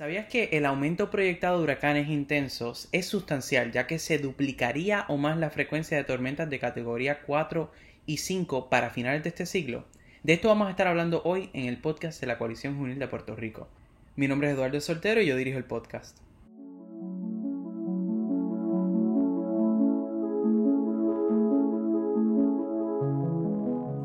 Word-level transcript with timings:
¿Sabías 0.00 0.28
que 0.28 0.48
el 0.52 0.64
aumento 0.64 1.10
proyectado 1.10 1.58
de 1.58 1.64
huracanes 1.64 2.08
intensos 2.08 2.88
es 2.90 3.04
sustancial, 3.04 3.70
ya 3.70 3.86
que 3.86 3.98
se 3.98 4.16
duplicaría 4.16 5.04
o 5.08 5.18
más 5.18 5.36
la 5.36 5.50
frecuencia 5.50 5.94
de 5.94 6.04
tormentas 6.04 6.48
de 6.48 6.58
categoría 6.58 7.20
4 7.20 7.70
y 8.06 8.16
5 8.16 8.70
para 8.70 8.88
finales 8.88 9.22
de 9.24 9.28
este 9.28 9.44
siglo? 9.44 9.84
De 10.22 10.32
esto 10.32 10.48
vamos 10.48 10.68
a 10.68 10.70
estar 10.70 10.86
hablando 10.86 11.20
hoy 11.26 11.50
en 11.52 11.66
el 11.66 11.76
podcast 11.76 12.18
de 12.18 12.28
la 12.28 12.38
Coalición 12.38 12.78
Juvenil 12.78 12.98
de 12.98 13.08
Puerto 13.08 13.36
Rico. 13.36 13.68
Mi 14.16 14.26
nombre 14.26 14.48
es 14.48 14.54
Eduardo 14.54 14.80
Soltero 14.80 15.20
y 15.20 15.26
yo 15.26 15.36
dirijo 15.36 15.58
el 15.58 15.64
podcast. 15.64 16.16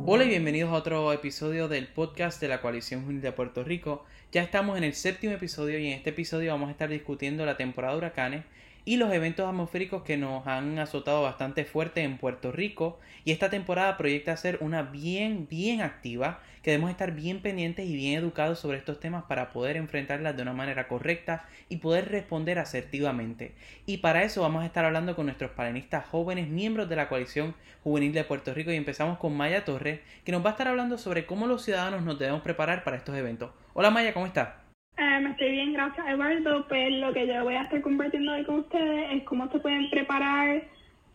Hola 0.07 0.23
y 0.23 0.27
bienvenidos 0.27 0.71
a 0.71 0.75
otro 0.75 1.11
episodio 1.13 1.67
del 1.67 1.87
podcast 1.87 2.39
de 2.39 2.47
la 2.47 2.61
Coalición 2.61 3.01
Juvenil 3.01 3.23
de 3.23 3.31
Puerto 3.31 3.63
Rico. 3.63 4.05
Ya 4.31 4.43
estamos 4.43 4.77
en 4.77 4.83
el 4.83 4.93
séptimo 4.93 5.33
episodio 5.33 5.79
y 5.79 5.87
en 5.87 5.93
este 5.93 6.11
episodio 6.11 6.51
vamos 6.51 6.67
a 6.67 6.73
estar 6.73 6.89
discutiendo 6.89 7.43
la 7.43 7.57
temporada 7.57 7.93
de 7.93 7.97
huracanes 7.97 8.45
y 8.85 8.97
los 8.97 9.11
eventos 9.11 9.49
atmosféricos 9.49 10.03
que 10.03 10.15
nos 10.15 10.45
han 10.45 10.77
azotado 10.77 11.23
bastante 11.23 11.65
fuerte 11.65 12.03
en 12.03 12.17
Puerto 12.17 12.51
Rico. 12.51 12.99
Y 13.25 13.31
esta 13.31 13.49
temporada 13.49 13.97
proyecta 13.97 14.37
ser 14.37 14.59
una 14.61 14.83
bien 14.83 15.47
bien 15.49 15.81
activa 15.81 16.39
que 16.61 16.71
debemos 16.71 16.91
estar 16.91 17.11
bien 17.11 17.41
pendientes 17.41 17.87
y 17.87 17.95
bien 17.95 18.19
educados 18.19 18.59
sobre 18.59 18.77
estos 18.77 18.99
temas 18.99 19.23
para 19.25 19.51
poder 19.51 19.75
enfrentarlas 19.77 20.35
de 20.35 20.43
una 20.43 20.53
manera 20.53 20.87
correcta 20.87 21.45
y 21.67 21.77
poder 21.77 22.09
responder 22.09 22.59
asertivamente. 22.59 23.53
Y 23.87 23.97
para 23.97 24.23
eso 24.23 24.41
vamos 24.41 24.63
a 24.63 24.67
estar 24.67 24.85
hablando 24.85 25.15
con 25.15 25.25
nuestros 25.25 25.51
panelistas 25.51 26.07
jóvenes 26.07 26.47
miembros 26.47 26.87
de 26.87 26.95
la 26.95 27.09
coalición 27.09 27.55
juvenil 27.83 28.13
de 28.13 28.23
Puerto 28.23 28.53
Rico. 28.53 28.71
Y 28.71 28.75
empezamos 28.75 29.17
con 29.17 29.35
Maya 29.35 29.65
Torres 29.65 29.99
que 30.23 30.31
nos 30.31 30.43
va 30.45 30.49
a 30.49 30.51
estar 30.51 30.67
hablando 30.67 30.97
sobre 30.99 31.25
cómo 31.25 31.47
los 31.47 31.63
ciudadanos 31.63 32.03
nos 32.03 32.19
debemos 32.19 32.41
preparar 32.41 32.83
para 32.83 32.97
estos 32.97 33.15
eventos. 33.15 33.51
Hola 33.73 33.89
Maya 33.89 34.13
¿cómo 34.13 34.27
estás? 34.27 34.64
Me 34.97 35.31
estoy 35.31 35.51
bien, 35.51 35.73
gracias 35.73 36.07
Eduardo. 36.07 36.67
Pues 36.67 36.91
lo 36.93 37.13
que 37.13 37.27
yo 37.27 37.43
voy 37.43 37.55
a 37.55 37.63
estar 37.63 37.81
compartiendo 37.81 38.31
hoy 38.31 38.43
con 38.45 38.59
ustedes 38.59 39.13
es 39.13 39.23
cómo 39.23 39.51
se 39.51 39.59
pueden 39.59 39.89
preparar 39.89 40.63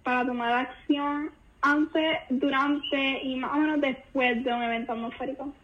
para 0.02 0.26
tomar 0.26 0.52
acción 0.52 1.30
antes, 1.62 2.18
durante 2.28 3.22
y 3.22 3.36
más 3.36 3.52
o 3.52 3.56
menos 3.56 3.80
después 3.80 4.42
de 4.44 4.52
un 4.52 4.62
evento 4.62 4.92
atmosférico. 4.92 5.54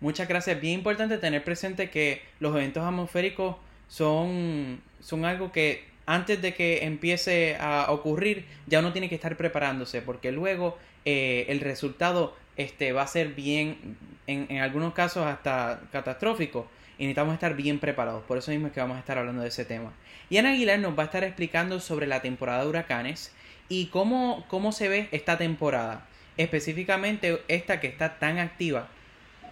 Muchas 0.00 0.28
gracias. 0.28 0.60
Bien 0.60 0.78
importante 0.78 1.18
tener 1.18 1.44
presente 1.44 1.90
que 1.90 2.22
los 2.40 2.54
eventos 2.54 2.82
atmosféricos 2.82 3.56
son, 3.88 4.80
son 5.00 5.24
algo 5.24 5.52
que 5.52 5.84
antes 6.06 6.40
de 6.42 6.54
que 6.54 6.84
empiece 6.84 7.56
a 7.60 7.86
ocurrir 7.90 8.46
ya 8.66 8.80
uno 8.80 8.92
tiene 8.92 9.08
que 9.08 9.14
estar 9.14 9.36
preparándose 9.36 10.02
porque 10.02 10.32
luego 10.32 10.78
eh, 11.04 11.46
el 11.48 11.60
resultado 11.60 12.34
este, 12.56 12.92
va 12.92 13.02
a 13.02 13.06
ser 13.06 13.28
bien, 13.28 13.96
en, 14.26 14.46
en 14.48 14.58
algunos 14.58 14.94
casos 14.94 15.26
hasta 15.26 15.80
catastrófico 15.92 16.66
y 17.00 17.04
necesitamos 17.04 17.32
estar 17.32 17.54
bien 17.54 17.80
preparados. 17.80 18.22
Por 18.24 18.36
eso 18.36 18.50
mismo 18.50 18.66
es 18.66 18.74
que 18.74 18.80
vamos 18.80 18.98
a 18.98 19.00
estar 19.00 19.16
hablando 19.16 19.40
de 19.40 19.48
ese 19.48 19.64
tema. 19.64 19.94
Y 20.28 20.36
Ana 20.36 20.50
Aguilar 20.50 20.78
nos 20.80 20.98
va 20.98 21.04
a 21.04 21.06
estar 21.06 21.24
explicando 21.24 21.80
sobre 21.80 22.06
la 22.06 22.20
temporada 22.20 22.62
de 22.62 22.68
huracanes 22.68 23.32
y 23.70 23.86
cómo, 23.86 24.46
cómo 24.48 24.70
se 24.70 24.88
ve 24.90 25.08
esta 25.10 25.38
temporada, 25.38 26.06
específicamente 26.36 27.42
esta 27.48 27.80
que 27.80 27.86
está 27.86 28.18
tan 28.18 28.38
activa. 28.38 28.90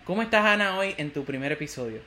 ¿Cómo 0.05 0.21
estás 0.21 0.45
Ana 0.45 0.77
hoy 0.77 0.95
en 0.99 1.11
tu 1.11 1.25
primer 1.25 1.51
episodio? 1.51 2.03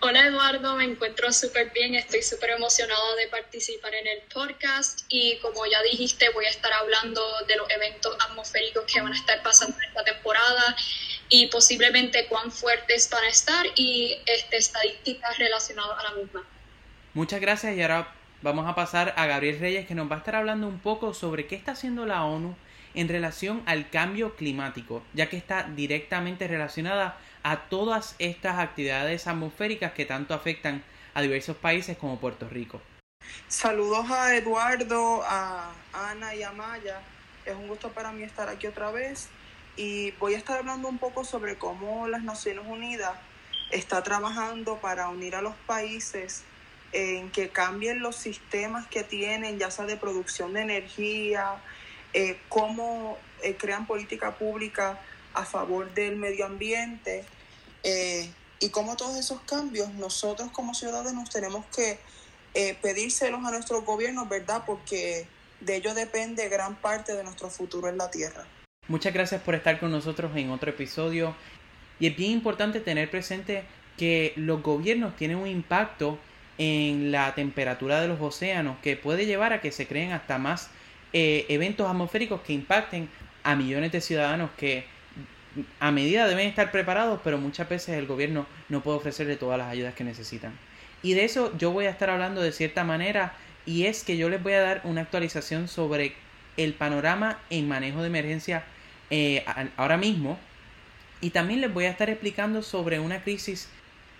Hola 0.00 0.26
Eduardo, 0.26 0.74
me 0.74 0.84
encuentro 0.84 1.30
súper 1.30 1.70
bien, 1.72 1.94
estoy 1.94 2.22
súper 2.22 2.50
emocionada 2.50 3.14
de 3.16 3.28
participar 3.28 3.94
en 3.94 4.06
el 4.06 4.22
podcast 4.34 5.02
y 5.08 5.38
como 5.38 5.64
ya 5.66 5.80
dijiste 5.82 6.28
voy 6.30 6.46
a 6.46 6.48
estar 6.48 6.72
hablando 6.72 7.22
de 7.46 7.56
los 7.56 7.70
eventos 7.70 8.16
atmosféricos 8.26 8.84
que 8.92 9.00
van 9.00 9.12
a 9.12 9.16
estar 9.16 9.40
pasando 9.42 9.76
esta 9.86 10.02
temporada 10.02 10.76
y 11.32 11.46
posiblemente 11.46 12.26
cuán 12.28 12.52
fuertes 12.52 13.08
van 13.10 13.24
a 13.24 13.28
estar 13.28 13.64
y 13.74 14.18
este, 14.26 14.58
estadísticas 14.58 15.38
relacionadas 15.38 15.98
a 15.98 16.10
la 16.10 16.22
misma. 16.22 16.42
Muchas 17.14 17.40
gracias 17.40 17.74
y 17.74 17.80
ahora 17.80 18.12
vamos 18.42 18.68
a 18.68 18.74
pasar 18.74 19.14
a 19.16 19.24
Gabriel 19.24 19.58
Reyes 19.58 19.86
que 19.86 19.94
nos 19.94 20.10
va 20.10 20.16
a 20.16 20.18
estar 20.18 20.36
hablando 20.36 20.68
un 20.68 20.78
poco 20.78 21.14
sobre 21.14 21.46
qué 21.46 21.56
está 21.56 21.72
haciendo 21.72 22.04
la 22.04 22.24
ONU 22.24 22.54
en 22.92 23.08
relación 23.08 23.62
al 23.64 23.88
cambio 23.88 24.36
climático, 24.36 25.02
ya 25.14 25.30
que 25.30 25.38
está 25.38 25.62
directamente 25.62 26.46
relacionada 26.48 27.16
a 27.42 27.62
todas 27.70 28.14
estas 28.18 28.58
actividades 28.58 29.26
atmosféricas 29.26 29.92
que 29.92 30.04
tanto 30.04 30.34
afectan 30.34 30.84
a 31.14 31.22
diversos 31.22 31.56
países 31.56 31.96
como 31.96 32.20
Puerto 32.20 32.46
Rico. 32.46 32.82
Saludos 33.48 34.10
a 34.10 34.36
Eduardo, 34.36 35.22
a 35.24 35.72
Ana 35.94 36.34
y 36.34 36.42
a 36.42 36.52
Maya. 36.52 37.00
Es 37.46 37.54
un 37.54 37.68
gusto 37.68 37.88
para 37.88 38.12
mí 38.12 38.22
estar 38.22 38.50
aquí 38.50 38.66
otra 38.66 38.90
vez 38.90 39.30
y 39.76 40.10
voy 40.12 40.34
a 40.34 40.38
estar 40.38 40.58
hablando 40.58 40.88
un 40.88 40.98
poco 40.98 41.24
sobre 41.24 41.56
cómo 41.56 42.08
las 42.08 42.22
Naciones 42.22 42.64
Unidas 42.66 43.12
está 43.70 44.02
trabajando 44.02 44.78
para 44.78 45.08
unir 45.08 45.34
a 45.34 45.42
los 45.42 45.54
países 45.66 46.44
en 46.92 47.30
que 47.30 47.48
cambien 47.48 48.00
los 48.00 48.16
sistemas 48.16 48.86
que 48.86 49.02
tienen, 49.02 49.58
ya 49.58 49.70
sea 49.70 49.86
de 49.86 49.96
producción 49.96 50.52
de 50.52 50.60
energía, 50.60 51.56
eh, 52.12 52.38
cómo 52.50 53.16
eh, 53.42 53.56
crean 53.56 53.86
política 53.86 54.36
pública 54.36 55.00
a 55.32 55.46
favor 55.46 55.92
del 55.94 56.16
medio 56.16 56.44
ambiente 56.44 57.24
eh, 57.82 58.30
y 58.60 58.68
cómo 58.68 58.96
todos 58.96 59.16
esos 59.16 59.40
cambios 59.40 59.94
nosotros 59.94 60.50
como 60.52 60.74
ciudadanos 60.74 61.30
tenemos 61.30 61.64
que 61.74 61.98
pedírselos 62.82 63.42
a 63.46 63.50
nuestros 63.50 63.82
gobiernos, 63.82 64.28
¿verdad? 64.28 64.64
Porque 64.66 65.26
de 65.60 65.76
ello 65.76 65.94
depende 65.94 66.50
gran 66.50 66.76
parte 66.76 67.14
de 67.14 67.24
nuestro 67.24 67.48
futuro 67.48 67.88
en 67.88 67.96
la 67.96 68.10
Tierra. 68.10 68.44
Muchas 68.88 69.14
gracias 69.14 69.40
por 69.40 69.54
estar 69.54 69.80
con 69.80 69.90
nosotros 69.90 70.32
en 70.36 70.50
otro 70.50 70.68
episodio. 70.68 71.34
Y 71.98 72.08
es 72.08 72.16
bien 72.16 72.32
importante 72.32 72.78
tener 72.80 73.08
presente 73.08 73.62
que 73.96 74.34
los 74.36 74.60
gobiernos 74.60 75.16
tienen 75.16 75.38
un 75.38 75.46
impacto 75.46 76.18
en 76.58 77.10
la 77.10 77.34
temperatura 77.34 78.02
de 78.02 78.08
los 78.08 78.20
océanos 78.20 78.76
que 78.82 78.96
puede 78.96 79.24
llevar 79.24 79.54
a 79.54 79.60
que 79.60 79.72
se 79.72 79.86
creen 79.86 80.12
hasta 80.12 80.36
más 80.36 80.68
eh, 81.14 81.46
eventos 81.48 81.88
atmosféricos 81.88 82.42
que 82.42 82.52
impacten 82.52 83.08
a 83.44 83.54
millones 83.54 83.92
de 83.92 84.02
ciudadanos 84.02 84.50
que 84.58 84.84
a 85.80 85.90
medida 85.90 86.26
deben 86.26 86.48
estar 86.48 86.70
preparados, 86.70 87.20
pero 87.24 87.38
muchas 87.38 87.68
veces 87.70 87.96
el 87.96 88.06
gobierno 88.06 88.46
no 88.68 88.82
puede 88.82 88.98
ofrecerle 88.98 89.36
todas 89.36 89.56
las 89.58 89.68
ayudas 89.68 89.94
que 89.94 90.04
necesitan. 90.04 90.52
Y 91.02 91.14
de 91.14 91.24
eso 91.24 91.56
yo 91.56 91.70
voy 91.70 91.86
a 91.86 91.90
estar 91.90 92.10
hablando 92.10 92.42
de 92.42 92.52
cierta 92.52 92.84
manera 92.84 93.36
y 93.64 93.86
es 93.86 94.02
que 94.04 94.18
yo 94.18 94.28
les 94.28 94.42
voy 94.42 94.52
a 94.52 94.60
dar 94.60 94.80
una 94.84 95.00
actualización 95.00 95.68
sobre 95.68 96.14
el 96.56 96.74
panorama 96.74 97.38
en 97.50 97.68
manejo 97.68 98.00
de 98.00 98.08
emergencia 98.08 98.64
eh, 99.10 99.44
ahora 99.76 99.96
mismo. 99.96 100.38
Y 101.20 101.30
también 101.30 101.60
les 101.60 101.72
voy 101.72 101.84
a 101.84 101.90
estar 101.90 102.10
explicando 102.10 102.62
sobre 102.62 102.98
una 102.98 103.22
crisis 103.22 103.68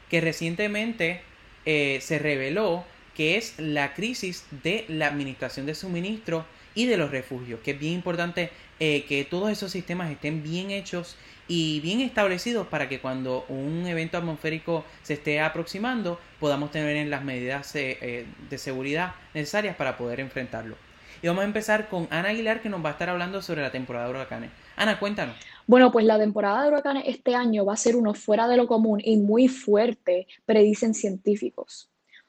que 0.09 0.21
recientemente 0.21 1.23
eh, 1.65 1.99
se 2.01 2.19
reveló 2.19 2.85
que 3.17 3.37
es 3.37 3.59
la 3.59 3.93
crisis 3.95 4.45
de 4.63 4.85
la 4.89 5.09
administración 5.09 5.67
de 5.67 5.75
suministro 5.75 6.47
y 6.75 6.87
de 6.87 6.97
los 6.97 7.11
refugios, 7.11 7.61
que 7.61 7.73
es 7.73 7.79
bien 7.79 7.95
importante 7.95 8.51
eh, 8.81 9.05
que 9.07 9.25
todos 9.25 9.51
esos 9.51 9.71
sistemas 9.71 10.11
estén 10.11 10.43
bien 10.43 10.71
hechos 10.71 11.17
y 11.49 11.81
bien 11.81 12.01
establecidos 12.01 12.67
para 12.69 12.89
que 12.89 13.01
cuando 13.01 13.45
un 13.49 13.87
evento 13.87 14.17
atmosférico 14.17 14.87
se 15.03 15.15
esté 15.15 15.41
aproximando 15.41 16.19
podamos 16.41 16.71
tener 16.71 17.07
las 17.09 17.25
medidas 17.25 17.73
de 17.75 18.27
seguridad 18.57 19.15
necesarias 19.35 19.77
para 19.77 19.99
poder 19.99 20.21
enfrentarlo. 20.21 20.77
Y 21.23 21.29
vamos 21.29 21.43
a 21.43 21.47
empezar 21.47 21.89
con 21.89 22.09
Ana 22.11 22.31
Aguilar 22.31 22.61
que 22.61 22.69
nos 22.69 22.85
va 22.85 22.89
a 22.89 22.93
estar 22.93 23.09
hablando 23.09 23.41
sobre 23.43 23.63
la 23.63 23.71
temporada 23.71 24.07
de 24.07 24.11
huracanes. 24.11 24.51
Ana, 24.75 24.99
cuéntanos. 24.99 25.37
Bueno, 25.69 25.93
pues 25.93 26.05
la 26.05 26.19
temporada 26.19 26.63
de 26.63 26.69
huracanes 26.69 27.05
este 27.07 27.37
año 27.37 27.65
va 27.65 27.75
a 27.75 27.77
ser 27.77 27.95
uno 27.95 28.13
fuera 28.13 28.49
de 28.49 28.57
lo 28.57 28.67
común 28.67 29.01
y 29.03 29.17
muy 29.19 29.47
fuerte, 29.47 30.27
predicen 30.45 30.95
científicos. 30.95 31.89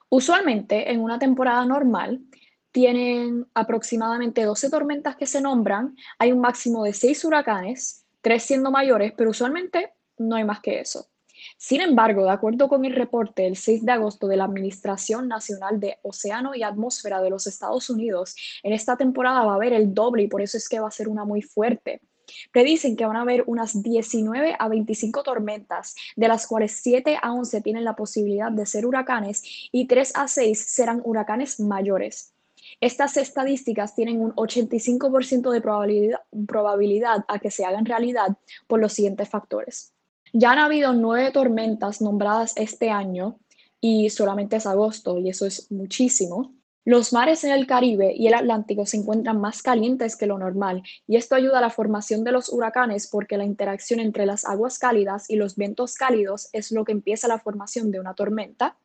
Usualmente 0.10 0.92
en 0.92 1.00
una 1.00 1.18
temporada 1.18 1.66
normal 1.66 2.22
tienen 2.72 3.48
aproximadamente 3.56 4.44
12 4.44 4.70
tormentas 4.70 5.16
que 5.16 5.26
se 5.26 5.42
nombran, 5.42 5.96
hay 6.20 6.32
un 6.32 6.42
máximo 6.42 6.84
de 6.84 6.94
6 6.94 7.26
huracanes, 7.26 8.06
3 8.22 8.44
siendo 8.44 8.70
mayores, 8.70 9.12
pero 9.18 9.32
usualmente 9.32 9.94
no 10.20 10.36
hay 10.36 10.44
más 10.44 10.60
que 10.60 10.80
eso. 10.80 11.08
Sin 11.66 11.80
embargo, 11.80 12.26
de 12.26 12.32
acuerdo 12.32 12.68
con 12.68 12.84
el 12.84 12.94
reporte 12.94 13.44
del 13.44 13.56
6 13.56 13.86
de 13.86 13.94
agosto 13.94 14.28
de 14.28 14.36
la 14.36 14.44
Administración 14.44 15.30
Nacional 15.30 15.80
de 15.80 15.98
Océano 16.02 16.54
y 16.54 16.62
Atmósfera 16.62 17.22
de 17.22 17.30
los 17.30 17.48
Estados 17.48 17.90
Unidos, 17.90 18.36
en 18.64 18.74
esta 18.74 18.98
temporada 18.98 19.46
va 19.46 19.54
a 19.54 19.56
haber 19.56 19.72
el 19.72 19.94
doble 19.94 20.24
y 20.24 20.28
por 20.28 20.42
eso 20.42 20.58
es 20.58 20.68
que 20.68 20.82
va 20.82 20.90
a 20.90 20.92
ser 20.92 21.08
una 21.08 21.24
muy 21.24 21.42
fuerte. 21.42 22.02
Predicen 22.52 22.98
que 22.98 23.06
van 23.06 23.16
a 23.16 23.22
haber 23.22 23.46
unas 23.48 23.82
19 23.82 24.58
a 24.60 24.68
25 24.68 25.24
tormentas, 25.24 25.96
de 26.18 26.28
las 26.28 26.48
cuales 26.48 26.82
7 26.84 27.18
a 27.22 27.32
11 27.32 27.62
tienen 27.62 27.86
la 27.86 27.96
posibilidad 27.96 28.52
de 28.52 28.66
ser 28.66 28.86
huracanes 28.86 29.70
y 29.72 29.88
3 29.88 30.12
a 30.16 30.28
6 30.28 30.66
serán 30.68 31.02
huracanes 31.06 31.62
mayores. 31.62 32.34
Estas 32.82 33.16
estadísticas 33.16 33.96
tienen 33.96 34.20
un 34.20 34.36
85% 34.36 35.50
de 35.50 35.62
probabilidad, 35.62 36.20
probabilidad 36.46 37.24
a 37.30 37.40
que 37.40 37.52
se 37.52 37.64
hagan 37.64 37.86
realidad 37.86 38.38
por 38.68 38.82
los 38.82 38.92
siguientes 38.92 39.30
factores. 39.30 39.93
Ya 40.36 40.52
han 40.52 40.58
habido 40.58 40.94
nueve 40.94 41.30
tormentas 41.30 42.02
nombradas 42.02 42.54
este 42.56 42.90
año 42.90 43.38
y 43.80 44.10
solamente 44.10 44.56
es 44.56 44.66
agosto 44.66 45.20
y 45.20 45.30
eso 45.30 45.46
es 45.46 45.72
muchísimo. 45.72 46.56
Los 46.86 47.14
mares 47.14 47.44
en 47.44 47.52
el 47.52 47.68
Caribe 47.68 48.14
y 48.16 48.26
el 48.26 48.34
Atlántico 48.34 48.88
se 48.88 48.98
encuentran 48.98 49.40
más 49.40 49.62
calientes 49.62 50.18
que 50.18 50.26
lo 50.26 50.40
normal, 50.40 50.82
y 51.08 51.16
esto 51.16 51.36
ayuda 51.36 51.60
a 51.60 51.62
la 51.62 51.70
formación 51.70 52.24
de 52.24 52.34
los 52.34 52.52
huracanes 52.52 53.08
porque 53.08 53.38
la 53.38 53.46
interacción 53.46 54.02
entre 54.02 54.26
las 54.26 54.44
aguas 54.44 54.80
cálidas 54.80 55.30
y 55.30 55.36
los 55.38 55.56
vientos 55.56 55.96
cálidos 55.96 56.50
es 56.52 56.72
lo 56.72 56.84
que 56.84 56.92
empieza 56.92 57.30
la 57.30 57.40
formación 57.40 57.92
de 57.92 58.02
una 58.02 58.16
tormenta. 58.16 58.78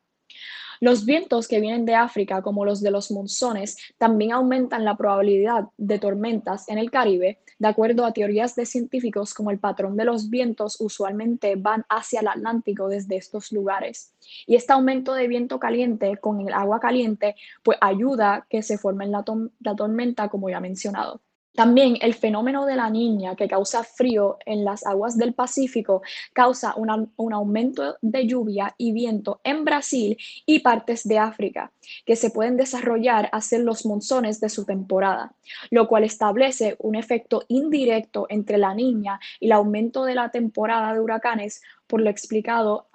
Los 0.81 1.03
vientos 1.03 1.49
que 1.49 1.59
vienen 1.59 1.85
de 1.85 1.95
África, 1.95 2.41
como 2.41 2.63
los 2.63 2.81
de 2.81 2.89
los 2.89 3.11
monzones, 3.11 3.77
también 3.97 4.31
aumentan 4.31 4.85
la 4.85 4.95
probabilidad 4.95 5.65
de 5.77 5.99
tormentas 5.99 6.69
en 6.69 6.77
el 6.77 6.89
Caribe, 6.89 7.39
de 7.57 7.67
acuerdo 7.67 8.05
a 8.05 8.13
teorías 8.13 8.55
de 8.55 8.65
científicos 8.65 9.33
como 9.33 9.51
el 9.51 9.59
patrón 9.59 9.97
de 9.97 10.05
los 10.05 10.29
vientos 10.29 10.79
usualmente 10.79 11.55
van 11.57 11.85
hacia 11.89 12.21
el 12.21 12.29
Atlántico 12.29 12.87
desde 12.87 13.17
estos 13.17 13.51
lugares. 13.51 14.13
Y 14.47 14.55
este 14.55 14.71
aumento 14.71 15.13
de 15.13 15.27
viento 15.27 15.59
caliente 15.59 16.15
con 16.17 16.47
el 16.47 16.53
agua 16.53 16.79
caliente, 16.79 17.35
pues 17.61 17.77
ayuda 17.81 18.47
que 18.49 18.63
se 18.63 18.77
forme 18.77 19.05
la, 19.07 19.25
la 19.59 19.75
tormenta, 19.75 20.29
como 20.29 20.49
ya 20.49 20.61
mencionado. 20.61 21.21
También 21.59 21.97
el 21.99 22.13
fenómeno 22.13 22.65
de 22.65 22.77
la 22.77 22.89
niña 22.89 23.35
que 23.35 23.49
causa 23.49 23.83
frío 23.83 24.37
en 24.45 24.63
las 24.63 24.85
aguas 24.85 25.17
del 25.17 25.33
Pacífico 25.33 26.01
causa 26.31 26.73
un 26.77 27.33
aumento 27.33 27.97
de 28.01 28.25
lluvia 28.25 28.75
y 28.77 28.93
viento 28.93 29.41
en 29.43 29.65
Brasil 29.65 30.17
y 30.45 30.59
partes 30.59 31.05
de 31.05 31.17
África, 31.17 31.73
que 32.05 32.15
se 32.15 32.29
pueden 32.29 32.55
desarrollar 32.55 33.29
hacia 33.33 33.59
los 33.59 33.85
monzones 33.85 34.39
de 34.39 34.47
su 34.47 34.63
temporada, 34.63 35.33
lo 35.69 35.89
cual 35.89 36.05
establece 36.05 36.77
un 36.79 36.95
efecto 36.95 37.43
indirecto 37.49 38.25
entre 38.29 38.57
la 38.57 38.73
niña 38.73 39.19
y 39.41 39.47
el 39.47 39.51
aumento 39.51 40.05
de 40.05 40.15
la 40.15 40.29
temporada 40.29 40.93
de 40.93 41.01
huracanes 41.01 41.61
por 41.87 41.99
lo 41.99 42.09
explicado 42.09 42.87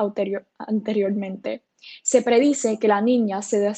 anteriormente. 0.57 1.65
Se 2.03 2.23
predice 2.23 2.79
que 2.79 2.89
la 2.89 3.01
niña 3.01 3.43
se 3.43 3.73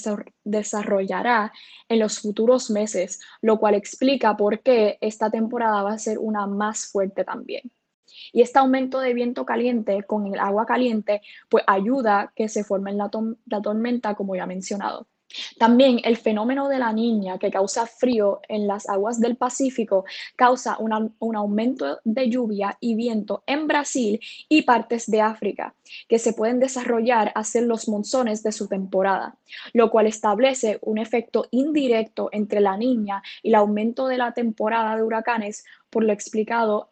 desarrollará 0.44 1.52
en 1.88 1.98
los 1.98 2.20
futuros 2.20 2.70
meses, 2.70 3.20
lo 3.40 3.58
cual 3.58 3.74
explica 3.74 4.36
por 4.36 4.60
qué 4.60 4.98
esta 5.00 5.30
temporada 5.30 5.82
va 5.82 5.92
a 5.92 5.98
ser 5.98 6.18
una 6.18 6.46
más 6.46 6.86
fuerte 6.86 7.24
también. 7.24 7.70
Y 8.32 8.42
este 8.42 8.58
aumento 8.58 9.00
de 9.00 9.14
viento 9.14 9.44
caliente 9.44 10.02
con 10.04 10.26
el 10.26 10.38
agua 10.38 10.66
caliente, 10.66 11.22
pues 11.48 11.64
ayuda 11.66 12.32
que 12.34 12.48
se 12.48 12.64
forme 12.64 12.92
la, 12.92 13.10
la 13.46 13.62
tormenta, 13.62 14.14
como 14.14 14.36
ya 14.36 14.46
mencionado. 14.46 15.06
También 15.58 16.00
el 16.04 16.16
fenómeno 16.16 16.68
de 16.68 16.78
la 16.78 16.92
niña 16.92 17.38
que 17.38 17.50
causa 17.50 17.86
frío 17.86 18.40
en 18.48 18.66
las 18.66 18.88
aguas 18.88 19.20
del 19.20 19.36
Pacífico 19.36 20.04
causa 20.36 20.76
un 20.78 21.36
aumento 21.36 21.98
de 22.04 22.30
lluvia 22.30 22.76
y 22.80 22.94
viento 22.94 23.42
en 23.46 23.66
Brasil 23.66 24.20
y 24.48 24.62
partes 24.62 25.10
de 25.10 25.20
África, 25.20 25.74
que 26.08 26.18
se 26.18 26.32
pueden 26.32 26.60
desarrollar 26.60 27.32
hacia 27.34 27.60
los 27.62 27.88
monzones 27.88 28.42
de 28.42 28.52
su 28.52 28.68
temporada, 28.68 29.36
lo 29.72 29.90
cual 29.90 30.06
establece 30.06 30.78
un 30.82 30.98
efecto 30.98 31.46
indirecto 31.50 32.28
entre 32.32 32.60
la 32.60 32.76
niña 32.76 33.22
y 33.42 33.48
el 33.48 33.56
aumento 33.56 34.06
de 34.06 34.18
la 34.18 34.32
temporada 34.32 34.96
de 34.96 35.02
huracanes 35.02 35.64
por 35.90 36.04
lo 36.04 36.12
explicado 36.12 36.90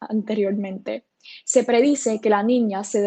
anteriormente. 0.00 1.04
Se 1.44 1.64
predice 1.64 2.20
que 2.20 2.30
la 2.30 2.42
niña 2.42 2.84
se 2.84 3.00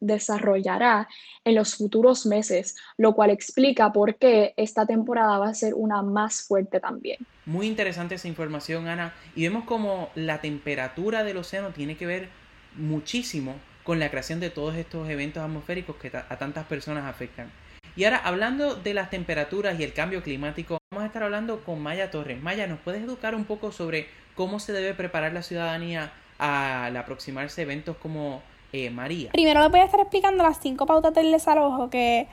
desarrollará 0.00 1.08
en 1.44 1.54
los 1.54 1.74
futuros 1.76 2.26
meses, 2.26 2.76
lo 2.96 3.14
cual 3.14 3.30
explica 3.30 3.92
por 3.92 4.16
qué 4.16 4.54
esta 4.56 4.86
temporada 4.86 5.38
va 5.38 5.48
a 5.48 5.54
ser 5.54 5.74
una 5.74 6.02
más 6.02 6.42
fuerte 6.42 6.80
también. 6.80 7.18
Muy 7.44 7.66
interesante 7.66 8.16
esa 8.16 8.28
información, 8.28 8.88
Ana. 8.88 9.14
Y 9.34 9.44
vemos 9.44 9.64
como 9.64 10.10
la 10.14 10.40
temperatura 10.40 11.24
del 11.24 11.36
océano 11.36 11.70
tiene 11.70 11.96
que 11.96 12.06
ver 12.06 12.28
muchísimo 12.76 13.54
con 13.84 14.00
la 14.00 14.10
creación 14.10 14.40
de 14.40 14.50
todos 14.50 14.74
estos 14.74 15.08
eventos 15.08 15.42
atmosféricos 15.42 15.96
que 15.96 16.08
a 16.08 16.36
tantas 16.38 16.66
personas 16.66 17.04
afectan. 17.04 17.50
Y 17.94 18.04
ahora, 18.04 18.18
hablando 18.18 18.74
de 18.74 18.92
las 18.92 19.08
temperaturas 19.08 19.80
y 19.80 19.84
el 19.84 19.94
cambio 19.94 20.22
climático, 20.22 20.78
vamos 20.90 21.04
a 21.04 21.06
estar 21.06 21.22
hablando 21.22 21.64
con 21.64 21.80
Maya 21.80 22.10
Torres. 22.10 22.42
Maya, 22.42 22.66
¿nos 22.66 22.80
puedes 22.80 23.02
educar 23.02 23.34
un 23.34 23.44
poco 23.44 23.72
sobre 23.72 24.08
cómo 24.34 24.60
se 24.60 24.72
debe 24.72 24.92
preparar 24.92 25.32
la 25.32 25.42
ciudadanía 25.42 26.12
al 26.38 26.96
aproximarse 26.96 27.62
eventos 27.62 27.96
como 27.96 28.42
eh, 28.72 28.90
María? 28.90 29.30
Primero 29.32 29.60
les 29.60 29.70
voy 29.70 29.80
a 29.80 29.84
estar 29.84 30.00
explicando 30.00 30.42
las 30.42 30.58
cinco 30.60 30.86
pautas 30.86 31.14
del 31.14 31.30
desalojo, 31.30 31.90
que 31.90 32.28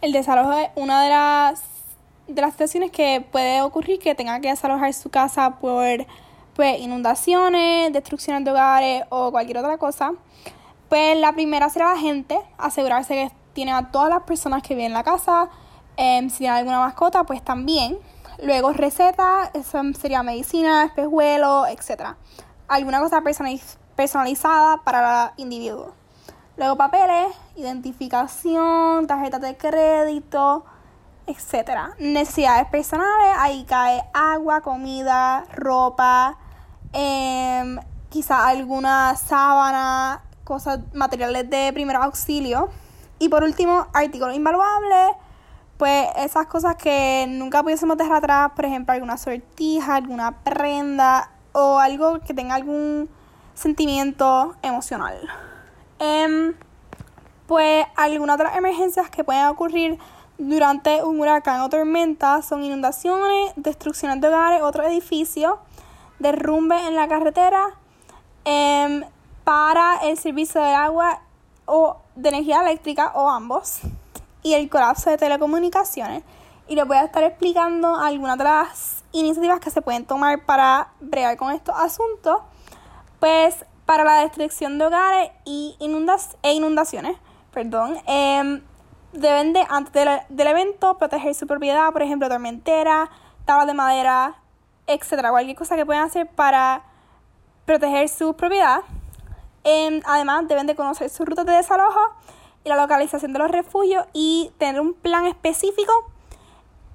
el 0.00 0.12
desalojo 0.12 0.52
es 0.52 0.68
una 0.74 1.02
de 1.02 1.10
las, 1.10 1.64
de 2.28 2.40
las 2.40 2.52
situaciones 2.52 2.90
que 2.90 3.24
puede 3.30 3.62
ocurrir 3.62 3.98
que 3.98 4.14
tenga 4.14 4.40
que 4.40 4.48
desalojar 4.48 4.92
su 4.92 5.10
casa 5.10 5.58
por 5.58 6.06
pues, 6.54 6.80
inundaciones, 6.80 7.92
destrucciones 7.92 8.44
de 8.44 8.50
hogares 8.50 9.04
o 9.08 9.30
cualquier 9.30 9.58
otra 9.58 9.78
cosa. 9.78 10.12
Pues 10.88 11.16
la 11.18 11.32
primera 11.32 11.68
será 11.68 11.94
la 11.94 12.00
gente, 12.00 12.38
asegurarse 12.58 13.14
que 13.14 13.30
tiene 13.52 13.72
a 13.72 13.90
todas 13.90 14.10
las 14.10 14.22
personas 14.22 14.62
que 14.62 14.74
viven 14.74 14.86
en 14.86 14.92
la 14.92 15.02
casa, 15.02 15.48
em, 15.96 16.28
si 16.30 16.38
tiene 16.38 16.54
alguna 16.54 16.80
mascota, 16.80 17.24
pues 17.24 17.42
también. 17.42 17.98
Luego 18.42 18.72
receta, 18.72 19.50
eso 19.54 19.82
sería 19.98 20.22
medicina, 20.22 20.84
espejuelo, 20.84 21.66
etcétera 21.66 22.16
alguna 22.68 23.00
cosa 23.00 23.22
personalizada 23.96 24.78
para 24.78 25.32
el 25.36 25.42
individuo. 25.42 25.92
Luego 26.56 26.76
papeles, 26.76 27.34
identificación, 27.56 29.06
tarjetas 29.06 29.40
de 29.42 29.56
crédito, 29.56 30.64
etc. 31.26 31.94
Necesidades 31.98 32.66
personales, 32.68 33.36
ahí 33.38 33.64
cae 33.64 34.02
agua, 34.14 34.62
comida, 34.62 35.44
ropa, 35.54 36.38
eh, 36.92 37.76
quizá 38.08 38.48
alguna 38.48 39.14
sábana, 39.16 40.22
cosas, 40.44 40.80
materiales 40.94 41.50
de 41.50 41.72
primer 41.74 41.96
auxilio. 41.96 42.70
Y 43.18 43.28
por 43.28 43.42
último, 43.42 43.86
artículos 43.92 44.34
invaluables, 44.34 45.10
pues 45.76 46.08
esas 46.16 46.46
cosas 46.46 46.76
que 46.76 47.26
nunca 47.28 47.62
pudiésemos 47.62 47.98
dejar 47.98 48.16
atrás, 48.16 48.52
por 48.56 48.64
ejemplo, 48.64 48.94
alguna 48.94 49.18
sortija, 49.18 49.96
alguna 49.96 50.38
prenda, 50.42 51.30
o 51.58 51.78
algo 51.78 52.20
que 52.20 52.34
tenga 52.34 52.54
algún 52.54 53.08
sentimiento 53.54 54.54
emocional. 54.60 55.18
Em, 55.98 56.54
pues 57.46 57.86
algunas 57.96 58.34
otras 58.34 58.56
emergencias 58.56 59.08
que 59.08 59.24
pueden 59.24 59.46
ocurrir 59.46 59.98
durante 60.36 61.02
un 61.02 61.18
huracán 61.18 61.62
o 61.62 61.70
tormenta 61.70 62.42
son 62.42 62.62
inundaciones, 62.62 63.54
destrucciones 63.56 64.20
de 64.20 64.28
hogares, 64.28 64.60
otros 64.60 64.86
edificios, 64.86 65.54
derrumbe 66.18 66.76
en 66.86 66.94
la 66.94 67.08
carretera, 67.08 67.64
em, 68.44 69.04
para 69.42 70.00
el 70.02 70.18
servicio 70.18 70.60
de 70.60 70.74
agua 70.74 71.22
o 71.64 71.96
de 72.16 72.28
energía 72.28 72.60
eléctrica 72.60 73.12
o 73.14 73.30
ambos, 73.30 73.80
y 74.42 74.52
el 74.52 74.68
colapso 74.68 75.08
de 75.08 75.16
telecomunicaciones. 75.16 76.22
Y 76.68 76.74
les 76.74 76.86
voy 76.86 76.98
a 76.98 77.04
estar 77.04 77.22
explicando 77.22 77.96
algunas 77.96 78.36
de 78.36 78.44
las 78.44 79.04
iniciativas 79.20 79.60
que 79.60 79.70
se 79.70 79.82
pueden 79.82 80.04
tomar 80.04 80.44
para 80.44 80.88
bregar 81.00 81.36
con 81.36 81.50
estos 81.52 81.74
asuntos, 81.76 82.42
pues 83.18 83.64
para 83.86 84.04
la 84.04 84.20
destrucción 84.20 84.78
de 84.78 84.86
hogares 84.86 85.30
y 85.44 85.76
e 86.42 86.52
inundaciones, 86.52 87.16
perdón, 87.52 87.96
em, 88.06 88.62
deben 89.12 89.52
de, 89.52 89.64
antes 89.68 89.92
del 90.28 90.46
evento, 90.46 90.98
proteger 90.98 91.34
su 91.34 91.46
propiedad, 91.46 91.90
por 91.92 92.02
ejemplo, 92.02 92.28
tormentera, 92.28 93.10
tablas 93.46 93.66
de 93.66 93.74
madera, 93.74 94.34
etcétera, 94.86 95.30
cualquier 95.30 95.56
cosa 95.56 95.76
que 95.76 95.86
puedan 95.86 96.04
hacer 96.04 96.26
para 96.28 96.82
proteger 97.64 98.08
su 98.08 98.34
propiedad. 98.34 98.80
Em, 99.64 100.02
además, 100.04 100.46
deben 100.46 100.66
de 100.66 100.76
conocer 100.76 101.08
sus 101.08 101.26
rutas 101.26 101.46
de 101.46 101.52
desalojo 101.52 102.00
y 102.64 102.68
la 102.68 102.76
localización 102.76 103.32
de 103.32 103.38
los 103.38 103.50
refugios 103.50 104.06
y 104.12 104.52
tener 104.58 104.80
un 104.80 104.92
plan 104.92 105.24
específico 105.26 105.92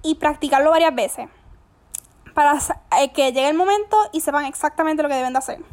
y 0.04 0.16
practicarlo 0.16 0.70
varias 0.70 0.94
veces 0.94 1.28
para 2.34 2.58
eh, 3.00 3.12
que 3.12 3.32
llegue 3.32 3.50
el 3.50 3.58
momento 3.58 3.98
y 4.12 4.22
sepan 4.22 4.46
exactamente 4.46 5.04
lo 5.04 5.10
que 5.10 5.16
deben 5.16 5.34
de 5.34 5.40
hacer. 5.40 5.64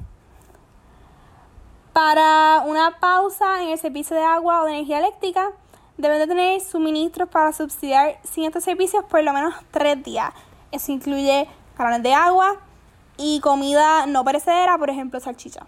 Para 1.93 2.63
una 2.65 2.99
pausa 3.01 3.63
en 3.63 3.71
el 3.71 3.79
servicio 3.79 4.17
de 4.17 4.23
agua 4.23 4.63
o 4.63 4.65
de 4.65 4.73
energía 4.73 4.99
eléctrica, 4.99 5.51
deben 5.97 6.19
de 6.19 6.27
tener 6.27 6.61
suministros 6.61 7.29
para 7.29 7.53
subsidiar 7.53 8.19
sin 8.23 8.45
estos 8.45 8.65
servicios 8.65 9.05
por 9.05 9.23
lo 9.23 9.33
menos 9.33 9.55
tres 9.71 10.03
días. 10.03 10.33
Eso 10.71 10.93
incluye 10.93 11.49
galones 11.77 12.03
de 12.03 12.15
agua 12.15 12.57
y 13.17 13.41
comida 13.41 14.07
no 14.07 14.25
perecedera, 14.25 14.79
por 14.79 14.91
ejemplo, 14.91 15.19
salchicha. 15.19 15.67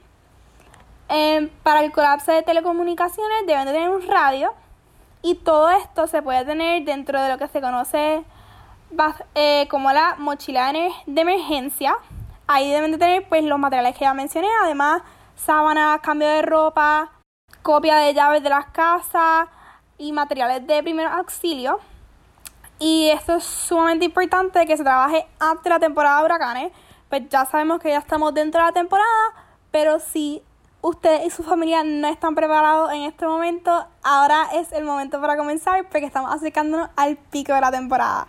Em, 1.09 1.49
para 1.65 1.83
el 1.83 1.91
colapso 1.91 2.31
de 2.31 2.43
telecomunicaciones 2.43 3.47
deben 3.47 3.67
de 3.67 3.73
tener 3.73 3.91
un 3.91 4.07
radio 4.07 4.55
y 5.23 5.35
todo 5.35 5.69
esto 5.71 6.07
se 6.07 6.23
puede 6.23 6.45
tener 6.45 6.85
dentro 6.85 7.21
de 7.21 7.29
lo 7.29 7.37
que 7.37 7.49
se 7.49 7.61
conoce 7.61 8.25
eh, 9.35 9.67
como 9.71 9.93
la 9.93 10.17
mochila 10.19 10.73
de 10.73 11.21
emergencia. 11.21 11.97
Ahí 12.47 12.71
deben 12.71 12.93
de 12.93 12.99
tener 12.99 13.29
pues 13.29 13.45
los 13.45 13.59
materiales 13.59 13.97
que 13.97 14.05
ya 14.05 14.15
mencioné, 14.15 14.49
además 14.63 15.03
sábanas, 15.37 16.01
cambio 16.01 16.29
de 16.29 16.43
ropa, 16.43 17.11
copia 17.63 17.97
de 17.97 18.15
llaves 18.15 18.43
de 18.43 18.51
las 18.51 18.67
casas 18.67 19.49
y 19.99 20.13
materiales 20.13 20.67
de 20.67 20.83
primer 20.83 21.07
auxilio. 21.07 21.81
Y 22.79 23.11
esto 23.11 23.37
es 23.37 23.45
sumamente 23.45 24.07
importante 24.07 24.67
que 24.67 24.77
se 24.77 24.83
trabaje 24.83 25.27
antes 25.39 25.65
de 25.65 25.71
la 25.71 25.79
temporada 25.79 26.19
de 26.19 26.25
huracanes. 26.25 26.73
Pues 27.09 27.29
ya 27.29 27.45
sabemos 27.45 27.81
que 27.81 27.91
ya 27.91 27.99
estamos 27.99 28.33
dentro 28.33 28.61
de 28.61 28.67
la 28.69 28.73
temporada, 28.73 29.35
pero 29.71 29.99
si 29.99 30.43
usted 30.81 31.25
y 31.25 31.31
su 31.31 31.43
familia 31.43 31.83
no 31.85 32.09
están 32.09 32.35
preparados 32.35 32.93
en 32.93 33.03
este 33.03 33.27
momento, 33.27 33.87
ahora 34.03 34.49
es 34.55 34.73
el 34.73 34.85
momento 34.85 35.21
para 35.21 35.37
comenzar 35.37 35.85
porque 35.89 36.07
estamos 36.07 36.35
acercándonos 36.35 36.89
al 36.97 37.17
pico 37.17 37.53
de 37.53 37.61
la 37.61 37.71
temporada. 37.71 38.29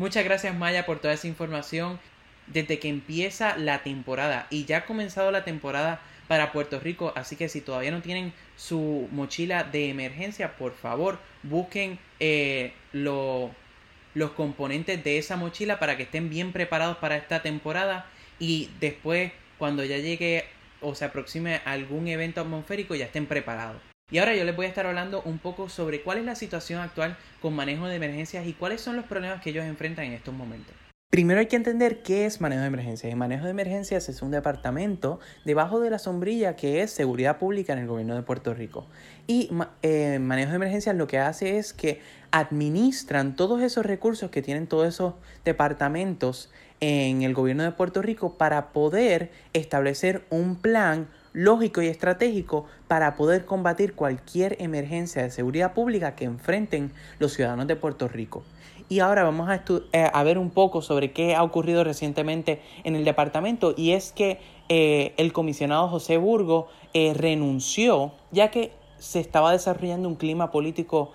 Muchas 0.00 0.24
gracias 0.24 0.56
Maya 0.56 0.86
por 0.86 0.98
toda 0.98 1.12
esa 1.12 1.28
información. 1.28 2.00
Desde 2.46 2.78
que 2.78 2.88
empieza 2.88 3.58
la 3.58 3.82
temporada 3.82 4.46
y 4.48 4.64
ya 4.64 4.78
ha 4.78 4.86
comenzado 4.86 5.30
la 5.30 5.44
temporada 5.44 6.00
para 6.26 6.52
Puerto 6.52 6.80
Rico, 6.80 7.12
así 7.16 7.36
que 7.36 7.50
si 7.50 7.60
todavía 7.60 7.90
no 7.90 8.00
tienen 8.00 8.32
su 8.56 9.08
mochila 9.12 9.62
de 9.62 9.90
emergencia, 9.90 10.56
por 10.56 10.72
favor 10.72 11.18
busquen 11.42 11.98
eh, 12.18 12.72
los 12.94 13.50
componentes 14.36 15.04
de 15.04 15.18
esa 15.18 15.36
mochila 15.36 15.78
para 15.78 15.98
que 15.98 16.04
estén 16.04 16.30
bien 16.30 16.52
preparados 16.52 16.96
para 16.96 17.18
esta 17.18 17.42
temporada 17.42 18.06
y 18.38 18.70
después 18.80 19.32
cuando 19.58 19.84
ya 19.84 19.98
llegue 19.98 20.46
o 20.80 20.94
se 20.94 21.04
aproxime 21.04 21.60
algún 21.66 22.08
evento 22.08 22.40
atmosférico 22.40 22.94
ya 22.94 23.04
estén 23.04 23.26
preparados. 23.26 23.89
Y 24.10 24.18
ahora 24.18 24.34
yo 24.34 24.44
les 24.44 24.56
voy 24.56 24.66
a 24.66 24.68
estar 24.68 24.86
hablando 24.86 25.22
un 25.22 25.38
poco 25.38 25.68
sobre 25.68 26.02
cuál 26.02 26.18
es 26.18 26.24
la 26.24 26.34
situación 26.34 26.80
actual 26.80 27.16
con 27.40 27.54
manejo 27.54 27.86
de 27.86 27.96
emergencias 27.96 28.46
y 28.46 28.52
cuáles 28.54 28.80
son 28.80 28.96
los 28.96 29.04
problemas 29.04 29.40
que 29.40 29.50
ellos 29.50 29.64
enfrentan 29.64 30.06
en 30.06 30.12
estos 30.12 30.34
momentos. 30.34 30.74
Primero 31.10 31.40
hay 31.40 31.46
que 31.46 31.56
entender 31.56 32.02
qué 32.02 32.24
es 32.24 32.40
manejo 32.40 32.60
de 32.60 32.68
emergencias. 32.68 33.10
El 33.10 33.18
manejo 33.18 33.44
de 33.44 33.50
emergencias 33.50 34.08
es 34.08 34.22
un 34.22 34.30
departamento 34.30 35.18
debajo 35.44 35.80
de 35.80 35.90
la 35.90 35.98
sombrilla 35.98 36.54
que 36.54 36.82
es 36.82 36.92
seguridad 36.92 37.38
pública 37.38 37.72
en 37.72 37.80
el 37.80 37.88
gobierno 37.88 38.14
de 38.14 38.22
Puerto 38.22 38.54
Rico. 38.54 38.86
Y 39.26 39.50
eh, 39.82 40.20
manejo 40.20 40.50
de 40.50 40.56
emergencias 40.56 40.94
lo 40.94 41.08
que 41.08 41.18
hace 41.18 41.58
es 41.58 41.72
que 41.72 42.00
administran 42.30 43.34
todos 43.34 43.60
esos 43.60 43.84
recursos 43.84 44.30
que 44.30 44.40
tienen 44.40 44.68
todos 44.68 44.86
esos 44.86 45.14
departamentos 45.44 46.48
en 46.78 47.22
el 47.22 47.34
gobierno 47.34 47.64
de 47.64 47.72
Puerto 47.72 48.02
Rico 48.02 48.38
para 48.38 48.72
poder 48.72 49.32
establecer 49.52 50.24
un 50.30 50.56
plan 50.56 51.08
lógico 51.32 51.82
y 51.82 51.86
estratégico 51.86 52.66
para 52.88 53.16
poder 53.16 53.44
combatir 53.44 53.94
cualquier 53.94 54.56
emergencia 54.60 55.22
de 55.22 55.30
seguridad 55.30 55.74
pública 55.74 56.14
que 56.14 56.24
enfrenten 56.24 56.92
los 57.18 57.32
ciudadanos 57.32 57.66
de 57.66 57.76
Puerto 57.76 58.08
Rico. 58.08 58.42
Y 58.88 58.98
ahora 58.98 59.22
vamos 59.22 59.48
a, 59.48 59.62
eh, 59.92 60.10
a 60.12 60.22
ver 60.24 60.36
un 60.36 60.50
poco 60.50 60.82
sobre 60.82 61.12
qué 61.12 61.36
ha 61.36 61.44
ocurrido 61.44 61.84
recientemente 61.84 62.60
en 62.82 62.96
el 62.96 63.04
departamento 63.04 63.72
y 63.76 63.92
es 63.92 64.10
que 64.10 64.40
eh, 64.68 65.14
el 65.16 65.32
comisionado 65.32 65.88
José 65.88 66.16
Burgo 66.16 66.68
eh, 66.92 67.14
renunció 67.14 68.12
ya 68.32 68.50
que 68.50 68.72
se 68.98 69.20
estaba 69.20 69.52
desarrollando 69.52 70.08
un 70.08 70.16
clima 70.16 70.50
político 70.50 71.12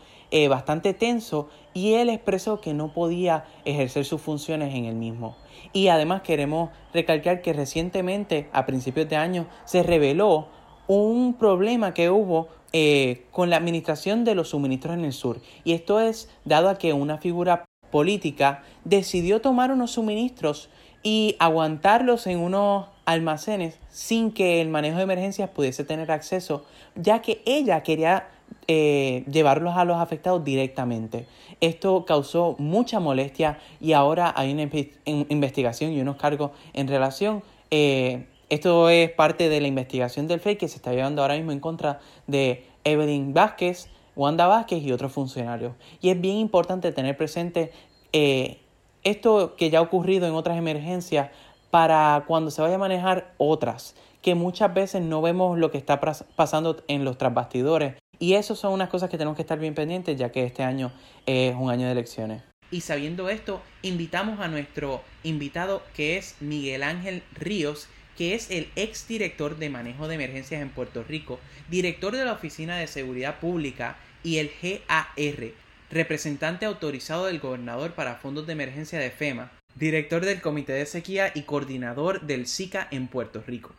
bastante 0.50 0.94
tenso 0.94 1.50
y 1.74 1.94
él 1.94 2.10
expresó 2.10 2.62
que 2.62 2.74
no 2.74 2.94
podía 2.94 3.46
ejercer 3.66 4.06
sus 4.06 4.22
funciones 4.22 4.74
en 4.76 4.86
el 4.86 4.96
mismo. 4.96 5.36
Y 5.74 5.90
además 5.90 6.22
queremos 6.22 6.72
recalcar 6.94 7.42
que 7.42 7.54
recientemente, 7.54 8.50
a 8.54 8.66
principios 8.66 9.10
de 9.10 9.18
año, 9.18 9.48
se 9.66 9.84
reveló 9.84 10.48
un 10.88 11.34
problema 11.34 11.94
que 11.94 12.10
hubo 12.10 12.48
eh, 12.74 13.26
con 13.32 13.50
la 13.50 13.58
administración 13.58 14.24
de 14.24 14.36
los 14.36 14.50
suministros 14.50 14.96
en 14.96 15.06
el 15.06 15.14
sur. 15.14 15.42
Y 15.64 15.74
esto 15.74 16.00
es 16.00 16.30
dado 16.44 16.70
a 16.70 16.78
que 16.78 16.94
una 16.94 17.18
figura 17.18 17.66
política 17.92 18.64
decidió 18.84 19.42
tomar 19.42 19.72
unos 19.72 19.92
suministros 19.92 20.70
y 21.04 21.36
aguantarlos 21.40 22.28
en 22.28 22.40
unos 22.40 22.88
almacenes 23.06 23.80
sin 23.90 24.32
que 24.32 24.62
el 24.62 24.70
manejo 24.70 24.98
de 24.98 25.04
emergencias 25.04 25.50
pudiese 25.50 25.84
tener 25.84 26.12
acceso, 26.12 26.66
ya 26.96 27.22
que 27.22 27.42
ella 27.46 27.84
quería 27.84 28.28
eh, 28.68 29.24
llevarlos 29.32 29.78
a 29.78 29.86
los 29.86 29.98
afectados 29.98 30.44
directamente. 30.44 31.28
Esto 31.62 32.06
causó 32.06 32.56
mucha 32.58 33.00
molestia 33.00 33.60
y 33.80 33.94
ahora 33.94 34.34
hay 34.36 34.54
una 34.54 34.70
investigación 35.06 35.92
y 35.92 36.02
unos 36.02 36.16
cargos 36.18 36.52
en 36.74 36.88
relación. 36.88 37.44
Eh, 37.72 38.26
esto 38.50 38.90
es 38.90 39.12
parte 39.12 39.50
de 39.50 39.62
la 39.62 39.68
investigación 39.68 40.28
del 40.28 40.40
FEI 40.40 40.58
que 40.58 40.68
se 40.68 40.78
está 40.78 40.92
llevando 40.94 41.22
ahora 41.22 41.36
mismo 41.36 41.52
en 41.52 41.60
contra 41.60 42.00
de 42.28 42.66
Evelyn 42.84 43.34
Vázquez, 43.34 43.90
Wanda 44.16 44.48
Vázquez 44.48 44.84
y 44.84 44.92
otros 44.92 45.12
funcionarios. 45.12 45.74
Y 46.02 46.10
es 46.10 46.20
bien 46.20 46.38
importante 46.38 46.92
tener 46.92 47.18
presente 47.18 47.72
eh, 48.14 48.60
esto 49.04 49.56
que 49.56 49.70
ya 49.70 49.80
ha 49.80 49.82
ocurrido 49.82 50.28
en 50.28 50.34
otras 50.34 50.58
emergencias 50.58 51.30
para 51.72 52.24
cuando 52.28 52.52
se 52.52 52.62
vaya 52.62 52.76
a 52.76 52.80
manejar 52.80 53.34
otras, 53.38 53.96
que 54.22 54.34
muchas 54.36 54.74
veces 54.74 55.02
no 55.02 55.22
vemos 55.22 55.58
lo 55.58 55.72
que 55.72 55.78
está 55.78 56.00
pasando 56.00 56.78
en 56.88 57.04
los 57.04 57.18
trasbastidores. 57.18 57.96
Y 58.20 58.34
eso 58.34 58.56
son 58.56 58.74
unas 58.74 58.90
cosas 58.90 59.10
que 59.10 59.18
tenemos 59.18 59.36
que 59.36 59.42
estar 59.42 59.60
bien 59.60 59.74
pendientes 59.74 60.18
ya 60.18 60.32
que 60.32 60.46
este 60.46 60.64
año 60.64 60.92
es 61.26 61.56
un 61.56 61.70
año 61.70 61.86
de 61.86 61.92
elecciones. 61.92 62.44
Y 62.72 62.82
sabiendo 62.82 63.30
esto, 63.30 63.62
invitamos 63.84 64.40
a 64.40 64.48
nuestro 64.48 65.02
invitado 65.24 65.84
que 65.94 66.18
es 66.18 66.36
Miguel 66.40 66.84
Ángel 66.84 67.22
Ríos, 67.34 67.88
que 68.18 68.34
es 68.34 68.50
el 68.50 68.70
ex 68.76 69.08
director 69.08 69.58
de 69.58 69.70
manejo 69.70 70.08
de 70.08 70.16
emergencias 70.16 70.62
en 70.62 70.70
Puerto 70.70 71.04
Rico, 71.04 71.40
director 71.70 72.16
de 72.16 72.26
la 72.26 72.34
Oficina 72.34 72.78
de 72.78 72.88
Seguridad 72.88 73.40
Pública 73.40 73.98
y 74.24 74.38
el 74.38 74.52
GAR, 74.62 75.54
representante 75.92 76.66
autorizado 76.66 77.26
del 77.26 77.40
gobernador 77.40 77.94
para 77.94 78.16
fondos 78.16 78.48
de 78.48 78.54
emergencia 78.54 79.00
de 79.00 79.12
FEMA, 79.12 79.52
director 79.76 80.26
del 80.26 80.42
Comité 80.42 80.74
de 80.74 80.86
Sequía 80.86 81.32
y 81.36 81.44
coordinador 81.44 82.22
del 82.22 82.48
SICA 82.48 82.88
en 82.90 83.08
Puerto 83.08 83.44
Rico. 83.46 83.76